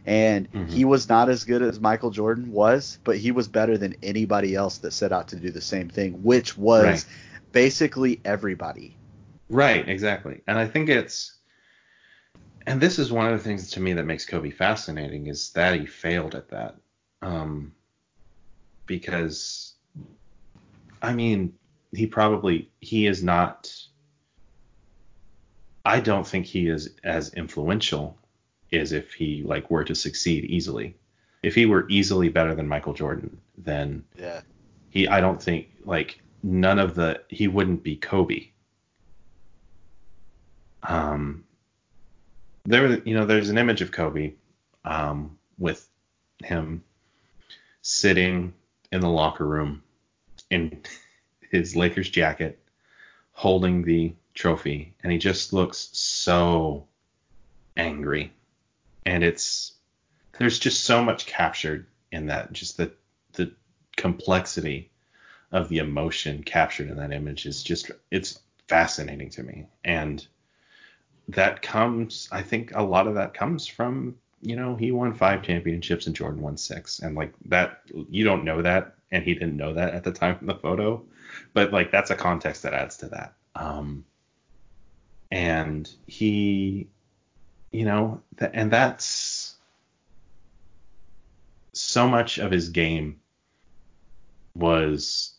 [0.09, 0.73] and mm-hmm.
[0.73, 4.55] he was not as good as Michael Jordan was, but he was better than anybody
[4.55, 7.05] else that set out to do the same thing, which was right.
[7.53, 8.97] basically everybody.
[9.49, 10.43] Right, exactly.
[10.47, 11.37] And I think it's
[12.67, 15.79] and this is one of the things to me that makes Kobe fascinating is that
[15.81, 16.77] he failed at that.
[17.23, 17.73] Um,
[18.85, 19.75] because
[21.01, 21.55] I mean,
[21.93, 23.73] he probably he is not
[25.85, 28.19] I don't think he is as influential
[28.73, 30.95] as if he like were to succeed easily.
[31.43, 34.43] If he were easily better than Michael Jordan, then yeah.
[34.91, 38.49] he I don't think like none of the he wouldn't be Kobe.
[40.83, 41.45] Um
[42.65, 44.35] there you know there's an image of Kobe
[44.85, 45.89] um with
[46.43, 46.85] him
[47.83, 48.53] sitting
[48.93, 49.83] in the locker room
[50.51, 50.83] in
[51.51, 52.59] his Lakers jacket
[53.33, 56.87] holding the trophy and he just looks so
[57.77, 58.33] angry.
[59.07, 59.73] And it's
[60.39, 62.93] there's just so much captured in that just the
[63.33, 63.53] the
[63.97, 64.91] complexity
[65.51, 69.67] of the emotion captured in that image is just it's fascinating to me.
[69.85, 70.27] And
[71.29, 75.43] that comes i think a lot of that comes from you know he won five
[75.43, 77.01] championships and jordan won six.
[77.01, 80.39] And like that you don't know that and he didn't know that at the time
[80.41, 81.03] of the photo.
[81.55, 83.35] But like that's a context that adds to that.
[83.55, 84.05] Um
[85.31, 86.89] and he
[87.71, 89.57] you know, th- and that's
[91.75, 93.21] so much of his game
[94.55, 95.35] was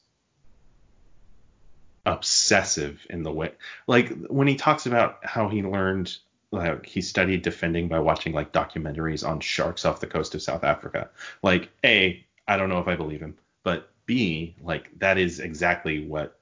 [2.05, 3.51] obsessive in the way
[3.87, 6.17] like when he talks about how he learned
[6.51, 10.63] like he studied defending by watching like documentaries on sharks off the coast of South
[10.63, 11.09] Africa.
[11.43, 16.05] Like A, I don't know if I believe him, but B, like that is exactly
[16.05, 16.39] what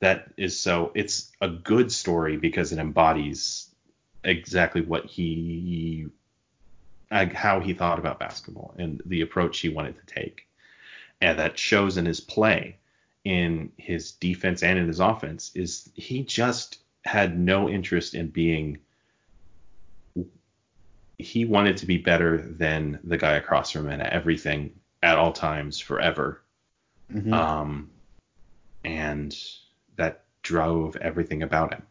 [0.00, 3.70] that is so it's a good story because it embodies
[4.24, 6.06] exactly what he
[7.10, 10.46] how he thought about basketball and the approach he wanted to take.
[11.20, 12.78] And that shows in his play,
[13.24, 18.78] in his defense and in his offense, is he just had no interest in being
[21.18, 25.32] he wanted to be better than the guy across from him at everything at all
[25.32, 26.42] times forever.
[27.12, 27.32] Mm-hmm.
[27.32, 27.90] Um,
[28.84, 29.36] and
[29.96, 31.82] that drove everything about him.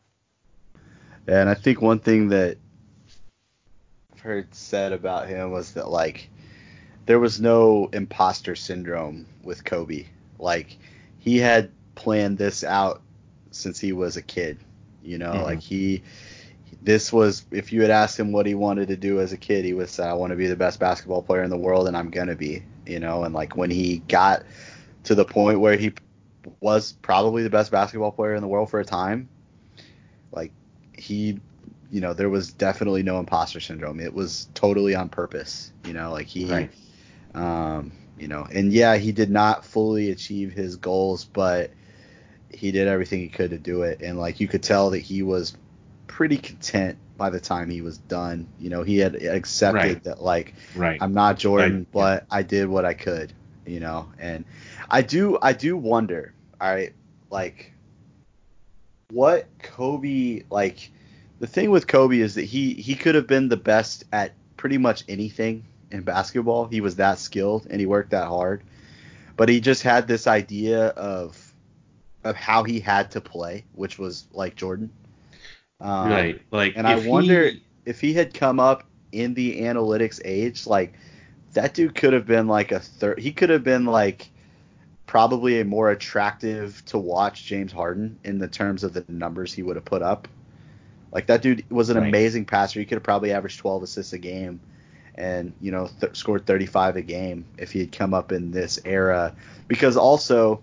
[1.27, 2.57] And I think one thing that
[4.13, 6.29] I've heard said about him was that like
[7.05, 10.05] there was no imposter syndrome with Kobe.
[10.39, 10.77] Like
[11.21, 13.01] he had planned this out
[13.51, 14.57] since he was a kid.
[15.03, 15.43] You know, mm-hmm.
[15.43, 16.03] like he
[16.81, 19.63] this was if you had asked him what he wanted to do as a kid,
[19.63, 21.95] he would say, "I want to be the best basketball player in the world, and
[21.95, 24.43] I'm gonna be." You know, and like when he got
[25.03, 25.93] to the point where he
[26.59, 29.29] was probably the best basketball player in the world for a time,
[30.31, 30.51] like
[30.97, 31.39] he,
[31.91, 33.99] you know, there was definitely no imposter syndrome.
[33.99, 35.71] It was totally on purpose.
[35.85, 36.71] You know, like he, Right.
[37.35, 37.91] um,
[38.21, 41.71] you know, and yeah, he did not fully achieve his goals, but
[42.49, 45.23] he did everything he could to do it, and like you could tell that he
[45.23, 45.57] was
[46.05, 48.47] pretty content by the time he was done.
[48.59, 50.03] You know, he had accepted Right.
[50.03, 51.01] that like Right.
[51.01, 53.33] I'm not Jordan, Right, but I did what I could,
[53.65, 54.07] you know.
[54.19, 54.45] And
[54.89, 56.93] I do I do wonder, all right,
[57.31, 57.73] like
[59.11, 60.91] what Kobe like
[61.39, 64.77] the thing with Kobe is that he he could have been the best at pretty
[64.77, 66.65] much anything in basketball.
[66.67, 68.63] He was that skilled and he worked that hard.
[69.37, 71.37] But he just had this idea of
[72.23, 74.91] of how he had to play, which was like Jordan.
[75.79, 76.41] Um, right.
[76.51, 80.93] Like, and I wonder he- if he had come up in the analytics age, like
[81.53, 83.19] that dude could have been like a third.
[83.19, 84.29] He could have been like
[85.07, 89.63] probably a more attractive to watch James Harden in the terms of the numbers he
[89.63, 90.27] would have put up.
[91.11, 92.07] Like that dude was an Right.
[92.07, 92.79] amazing passer.
[92.79, 94.59] He could have probably averaged 12 assists a game,
[95.15, 98.79] and you know th- scored 35 a game if he had come up in this
[98.85, 99.35] era.
[99.67, 100.61] Because also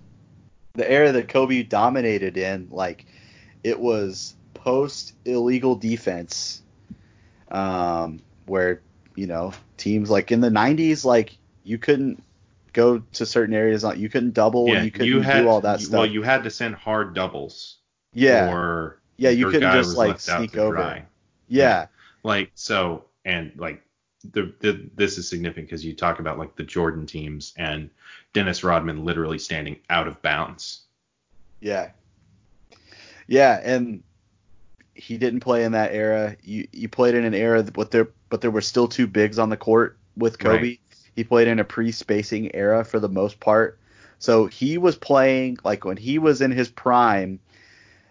[0.74, 3.06] the era that Kobe dominated in, like
[3.64, 6.62] it was post illegal defense,
[7.50, 8.80] um, where
[9.14, 12.22] you know teams like in the 90s, like you couldn't
[12.72, 15.60] go to certain areas, on you couldn't double, yeah, you couldn't you had, do all
[15.60, 15.98] that stuff.
[15.98, 17.78] Well, you had to send hard doubles.
[18.14, 21.04] yeah, Or yeah, you couldn't just like sneak over.
[21.48, 21.86] Yeah,
[22.22, 23.82] like so and like
[24.24, 27.90] the, the this is significant because you talk about like the Jordan teams and
[28.32, 30.82] Dennis Rodman literally standing out of bounds.
[31.60, 31.90] Yeah.
[33.26, 34.02] Yeah, and
[34.94, 36.36] he didn't play in that era.
[36.42, 39.50] You you played in an era but there but there were still two bigs on
[39.50, 40.60] the court with Kobe.
[40.60, 40.80] Right.
[41.14, 43.78] He played in a pre-spacing era for the most part.
[44.18, 47.38] So he was playing like when he was in his prime,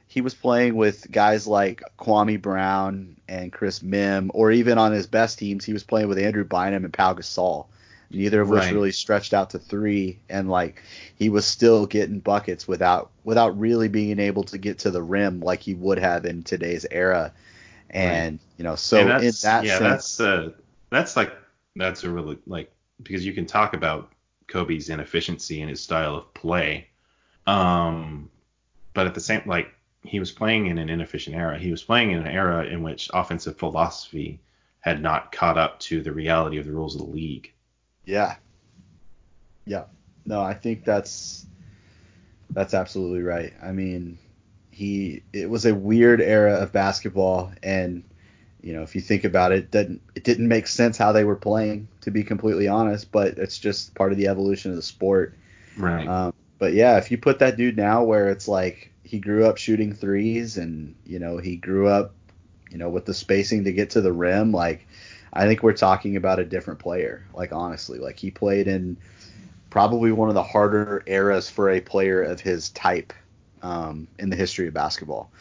[0.08, 5.08] he was playing with guys like Kwame Brown and Chris Mihm, or even on his
[5.08, 7.68] best teams, he was playing with Andrew Bynum and Pau Gasol.
[8.10, 8.72] Neither of which Right.
[8.72, 10.82] really stretched out to three, and like
[11.16, 15.42] he was still getting buckets without without really being able to get to the rim
[15.42, 17.34] like he would have in today's era.
[17.90, 20.52] And you know, so in that yeah, sense, that's uh,
[20.90, 21.34] that's like
[21.76, 22.72] that's a really like
[23.04, 24.12] because you can talk about
[24.48, 26.88] Kobe's inefficiency and his style of play,
[27.46, 28.30] um,
[28.94, 29.70] but at the same like
[30.08, 31.58] he was playing in an inefficient era.
[31.58, 34.40] He was playing in an era in which offensive philosophy
[34.80, 37.52] had not caught up to the reality of the rules of the league.
[38.06, 38.36] Yeah.
[39.66, 39.86] Yeah.
[40.26, 41.46] No, I think that's
[42.50, 43.54] that's absolutely right.
[43.62, 44.18] I mean,
[44.72, 48.04] he it was a weird era of basketball and
[48.62, 51.24] you know, if you think about it, it didn't it didn't make sense how they
[51.24, 54.84] were playing to be completely honest, but it's just part of the evolution of the
[54.84, 55.36] sport.
[55.78, 56.08] Right.
[56.08, 59.58] Um, but yeah, if you put that dude now where it's like he grew up
[59.58, 62.14] shooting threes and you know, he grew up
[62.72, 64.88] you know, with the spacing to get to the rim, like
[65.34, 67.26] I think we're talking about a different player.
[67.34, 68.98] Like honestly, like he played in
[69.70, 73.14] probably one of the harder eras for a player of his type
[73.62, 75.32] um, in the history of basketball.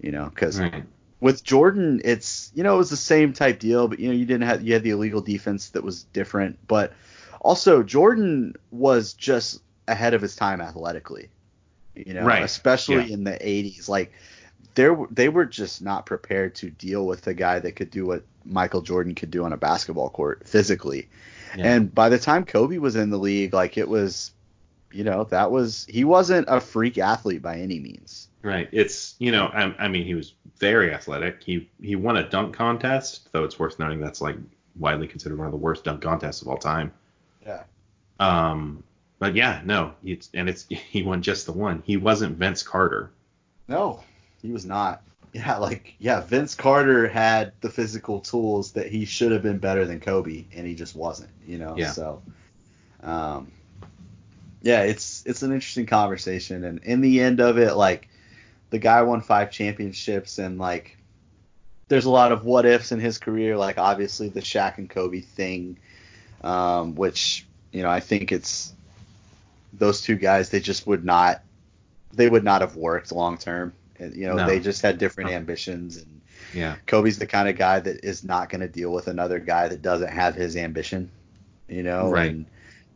[0.00, 0.84] You know, because right.
[1.20, 4.26] with Jordan, it's you know it was the same type deal, but you know you
[4.26, 6.92] didn't have you had the illegal defense that was different, but
[7.40, 11.28] also Jordan was just ahead of his time athletically.
[11.94, 12.42] You know, Right.
[12.42, 13.14] especially Yeah.
[13.14, 14.12] in the 80s, like
[14.74, 18.24] there they were just not prepared to deal with a guy that could do what
[18.44, 21.08] Michael Jordan could do on a basketball court physically.
[21.56, 21.74] Yeah.
[21.74, 24.32] And by the time Kobe was in the league, like it was,
[24.90, 28.28] you know, that was he wasn't a freak athlete by any means.
[28.42, 28.68] Right.
[28.72, 31.42] It's you know I, I mean he was very athletic.
[31.44, 34.36] He he won a dunk contest, though it's worth noting that's like
[34.76, 36.92] widely considered one of the worst dunk contests of all time.
[37.46, 37.62] Yeah.
[38.18, 38.82] Um,
[39.24, 41.82] but yeah, no, it's and it's he won just the one.
[41.86, 43.10] He wasn't Vince Carter.
[43.68, 44.00] No,
[44.42, 45.00] he was not.
[45.32, 49.86] Yeah, like yeah, Vince Carter had the physical tools that he should have been better
[49.86, 51.30] than Kobe, and he just wasn't.
[51.46, 51.74] You know.
[51.74, 51.92] Yeah.
[51.92, 52.22] So,
[53.02, 53.50] um,
[54.60, 58.08] yeah, it's it's an interesting conversation, and in the end of it, like
[58.68, 60.98] the guy won five championships, and like
[61.88, 63.56] there's a lot of what ifs in his career.
[63.56, 65.78] Like obviously the Shaq and Kobe thing,
[66.42, 68.74] um, which you know I think it's
[69.78, 71.42] those two guys they just would not
[72.12, 73.72] they would not have worked long term.
[73.98, 74.46] You know, No.
[74.46, 75.36] they just had different No.
[75.36, 76.20] ambitions, and
[76.52, 76.76] Yeah.
[76.86, 79.82] Kobe's the kind of guy that is not going to deal with another guy that
[79.82, 81.10] doesn't have his ambition.
[81.68, 82.30] You know, Right.
[82.30, 82.46] and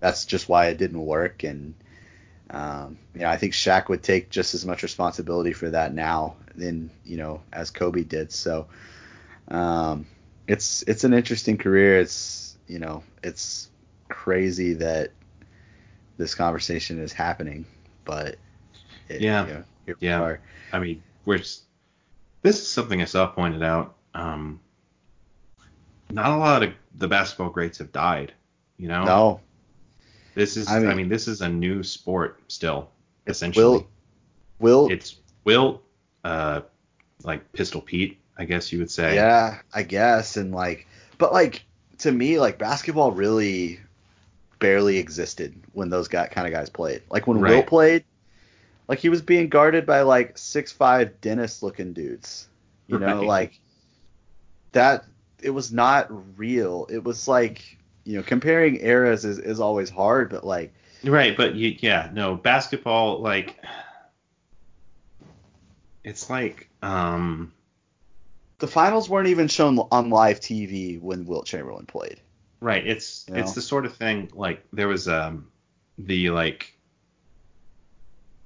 [0.00, 1.44] that's just why it didn't work.
[1.44, 1.74] And
[2.50, 6.36] um, you know, I think Shaq would take just as much responsibility for that now
[6.54, 8.32] than you know as Kobe did.
[8.32, 8.66] So,
[9.48, 10.06] Um,
[10.46, 12.00] it's it's an interesting career.
[12.00, 13.68] It's you know it's
[14.08, 15.10] crazy that
[16.18, 17.64] this conversation is happening,
[18.04, 18.36] but
[19.08, 19.46] it, Yeah.
[19.46, 20.20] you know, Yeah.
[20.20, 20.40] are.
[20.72, 21.62] I mean, we're just,
[22.42, 23.94] this is something I saw pointed out.
[24.14, 24.60] Um,
[26.10, 28.32] not a lot of the basketball greats have died.
[28.76, 29.40] You know, No,
[30.34, 30.68] this is.
[30.68, 32.90] I I mean- mean, this is a new sport still.
[33.26, 33.88] Essentially, Will
[34.58, 35.82] Will it's Will,
[36.24, 36.60] uh,
[37.24, 39.14] like Pistol Pete, I guess you would say.
[39.16, 40.36] Yeah, I guess.
[40.36, 40.86] And like,
[41.18, 41.64] but like
[41.98, 43.80] to me, like basketball really
[44.58, 47.02] barely existed when those kind of guys played.
[47.10, 48.04] Like when Wilt played,
[48.88, 52.48] like he was being guarded by like six five dentist looking dudes.
[52.86, 53.26] You know, Right.
[53.26, 53.60] like
[54.72, 55.04] that.
[55.40, 56.86] It was not real.
[56.90, 60.72] It was like you know comparing eras is, is always hard, but like
[61.04, 63.56] Right, but you, yeah, no, basketball like
[66.04, 67.52] it's like um
[68.58, 72.20] the finals weren't even shown on live TV when Wilt Chamberlain played.
[72.60, 75.48] Right, it's You it's the sort of thing like there was um
[75.98, 76.74] the like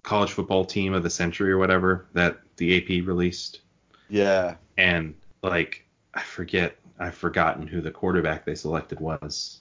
[0.03, 3.61] college football team of the century or whatever that the AP released
[4.09, 4.57] Yeah.
[4.77, 9.61] and like I forget I've forgotten who the quarterback they selected was.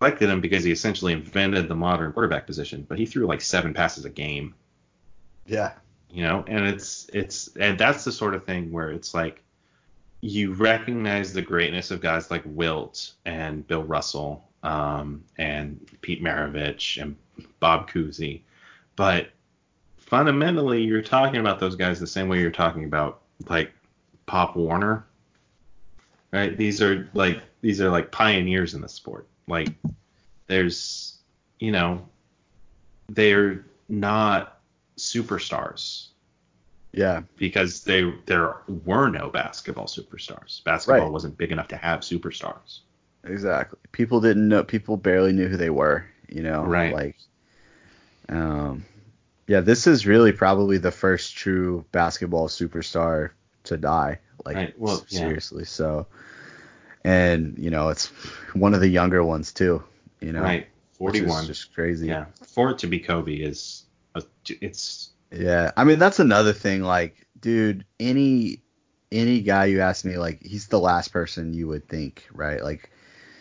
[0.00, 3.72] Selected him because he essentially invented the modern quarterback position, but he threw like seven
[3.74, 4.54] passes a game.
[5.46, 5.72] Yeah.
[6.10, 9.42] you know and it's it's and that's the sort of thing where it's like
[10.22, 17.02] you recognize the greatness of guys like Wilt and Bill Russell um, and Pete Maravich
[17.02, 17.16] and
[17.58, 18.42] Bob Cousy,
[18.94, 19.30] but
[19.98, 23.72] fundamentally you're talking about those guys the same way you're talking about like
[24.26, 25.04] Pop Warner,
[26.32, 26.56] right?
[26.56, 29.26] These are like these are like pioneers in the sport.
[29.48, 29.70] Like
[30.46, 31.18] there's
[31.58, 32.06] you know
[33.08, 34.60] they're not
[34.96, 36.11] superstars
[36.92, 37.22] Yeah.
[37.36, 40.62] because they there were no basketball superstars.
[40.64, 41.12] Basketball Right.
[41.12, 42.80] wasn't big enough to have superstars.
[43.24, 43.78] Exactly.
[43.92, 44.62] People didn't know.
[44.64, 46.04] People barely knew who they were.
[46.28, 46.64] You know.
[46.64, 46.92] Right.
[46.92, 47.16] Like.
[48.28, 48.84] Um.
[49.46, 53.30] Yeah, this is really probably the first true basketball superstar
[53.64, 54.18] to die.
[54.44, 55.18] Like Right, well, s- yeah.
[55.20, 55.64] seriously.
[55.64, 56.06] So.
[57.04, 58.06] And you know it's
[58.54, 59.82] one of the younger ones too.
[60.20, 60.42] You know.
[60.42, 60.68] right,
[60.98, 61.46] 41.
[61.46, 62.06] just crazy.
[62.06, 63.84] Yeah, for it to be Kobe is
[64.14, 64.22] a,
[64.60, 66.82] it's Yeah, I mean that's another thing.
[66.82, 68.62] Like, dude, any
[69.10, 72.62] any guy you ask me, like, he's the last person you would think, right?
[72.62, 72.90] Like,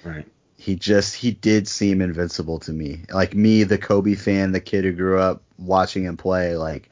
[0.03, 0.25] right.
[0.57, 3.03] he just he did seem invincible to me.
[3.11, 6.89] Like me, the Kobe fan, the kid who grew up watching him play, like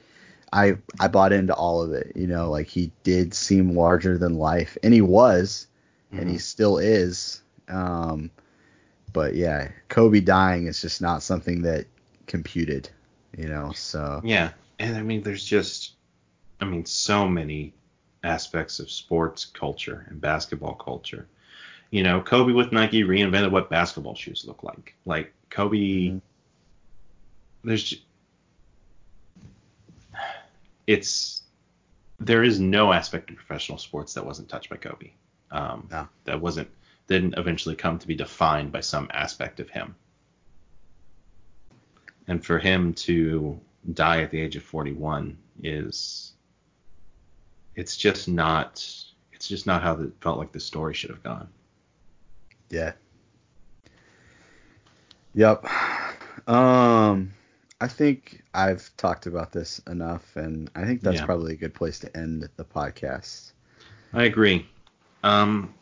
[0.51, 2.13] I I bought into all of it.
[2.15, 5.67] You know, like he did seem larger than life, and he was,
[6.11, 6.41] and he Mhm.
[6.41, 7.41] still is.
[7.69, 8.31] Um,
[9.13, 11.87] but yeah, Kobe dying is just not something that
[12.27, 12.89] computed.
[13.37, 15.93] You know, so Yeah, and I mean, there's just,
[16.61, 17.73] I mean, so many
[18.23, 21.27] aspects of sports culture and basketball culture.
[21.91, 24.95] You know, Kobe with Nike reinvented what basketball shoes look like.
[25.05, 26.21] Like Kobe, Mhm.
[27.63, 27.95] there's,
[30.87, 31.41] it's,
[32.19, 35.11] there is no aspect of professional sports that wasn't touched by Kobe.
[35.51, 36.07] Um, No.
[36.25, 36.69] That wasn't,
[37.07, 39.95] didn't eventually come to be defined by some aspect of him.
[42.27, 43.59] And for him to
[43.93, 46.33] die at the age of 41 is
[47.75, 48.83] it's just not
[49.33, 51.47] it's just not how it felt like the story should have gone.
[52.69, 52.93] Yeah.
[55.33, 55.65] Yep.
[56.47, 57.33] Um
[57.81, 61.25] I think I've talked about this enough and I think that's Yeah.
[61.25, 63.53] probably a good place to end the podcast.
[64.13, 64.67] I agree.
[65.23, 65.73] Um,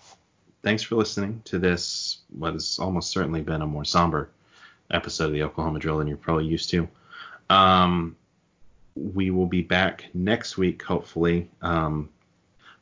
[0.62, 4.30] thanks for listening to this what has almost certainly been a more somber
[4.92, 6.88] episode of the Oklahoma Drill than you're probably used to.
[7.50, 8.16] Um,
[8.96, 11.50] we will be back next week, hopefully.
[11.62, 12.10] Um,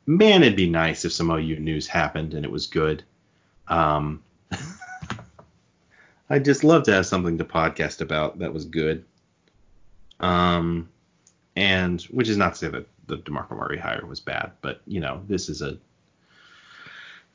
[0.06, 3.02] man, it'd be nice if some OU news happened and it was good.
[3.68, 4.22] Um,
[6.30, 9.04] I'd just love to have something to podcast about that was good.
[10.20, 10.88] Um,
[11.54, 15.00] and which is not to say that the DeMarco Murray hire was bad, but you
[15.00, 15.78] know, this is a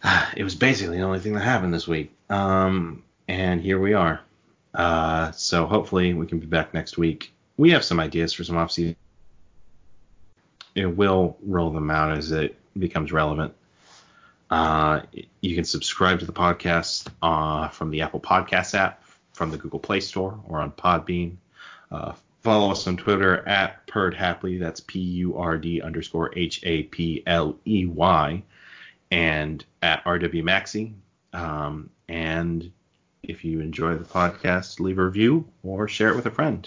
[0.35, 2.11] it was basically the only thing that happened this week.
[2.29, 4.21] Um, and here we are.
[4.73, 7.33] Uh, so hopefully we can be back next week.
[7.57, 8.95] We have some ideas for some offseason.
[10.73, 13.53] It will roll them out as it becomes relevant.
[14.49, 15.01] Uh,
[15.41, 19.03] you can subscribe to the podcast uh, from the Apple Podcast app,
[19.33, 21.35] from the Google Play Store, or on Podbean.
[21.89, 24.59] Uh, follow us on Twitter at Purd Hapley.
[24.59, 28.43] That's P U R D underscore H A P L E Y.
[29.09, 30.93] And at RW Maxi.
[31.33, 32.71] Um, and
[33.23, 36.59] if you enjoy the podcast, leave a review or share it with a friend.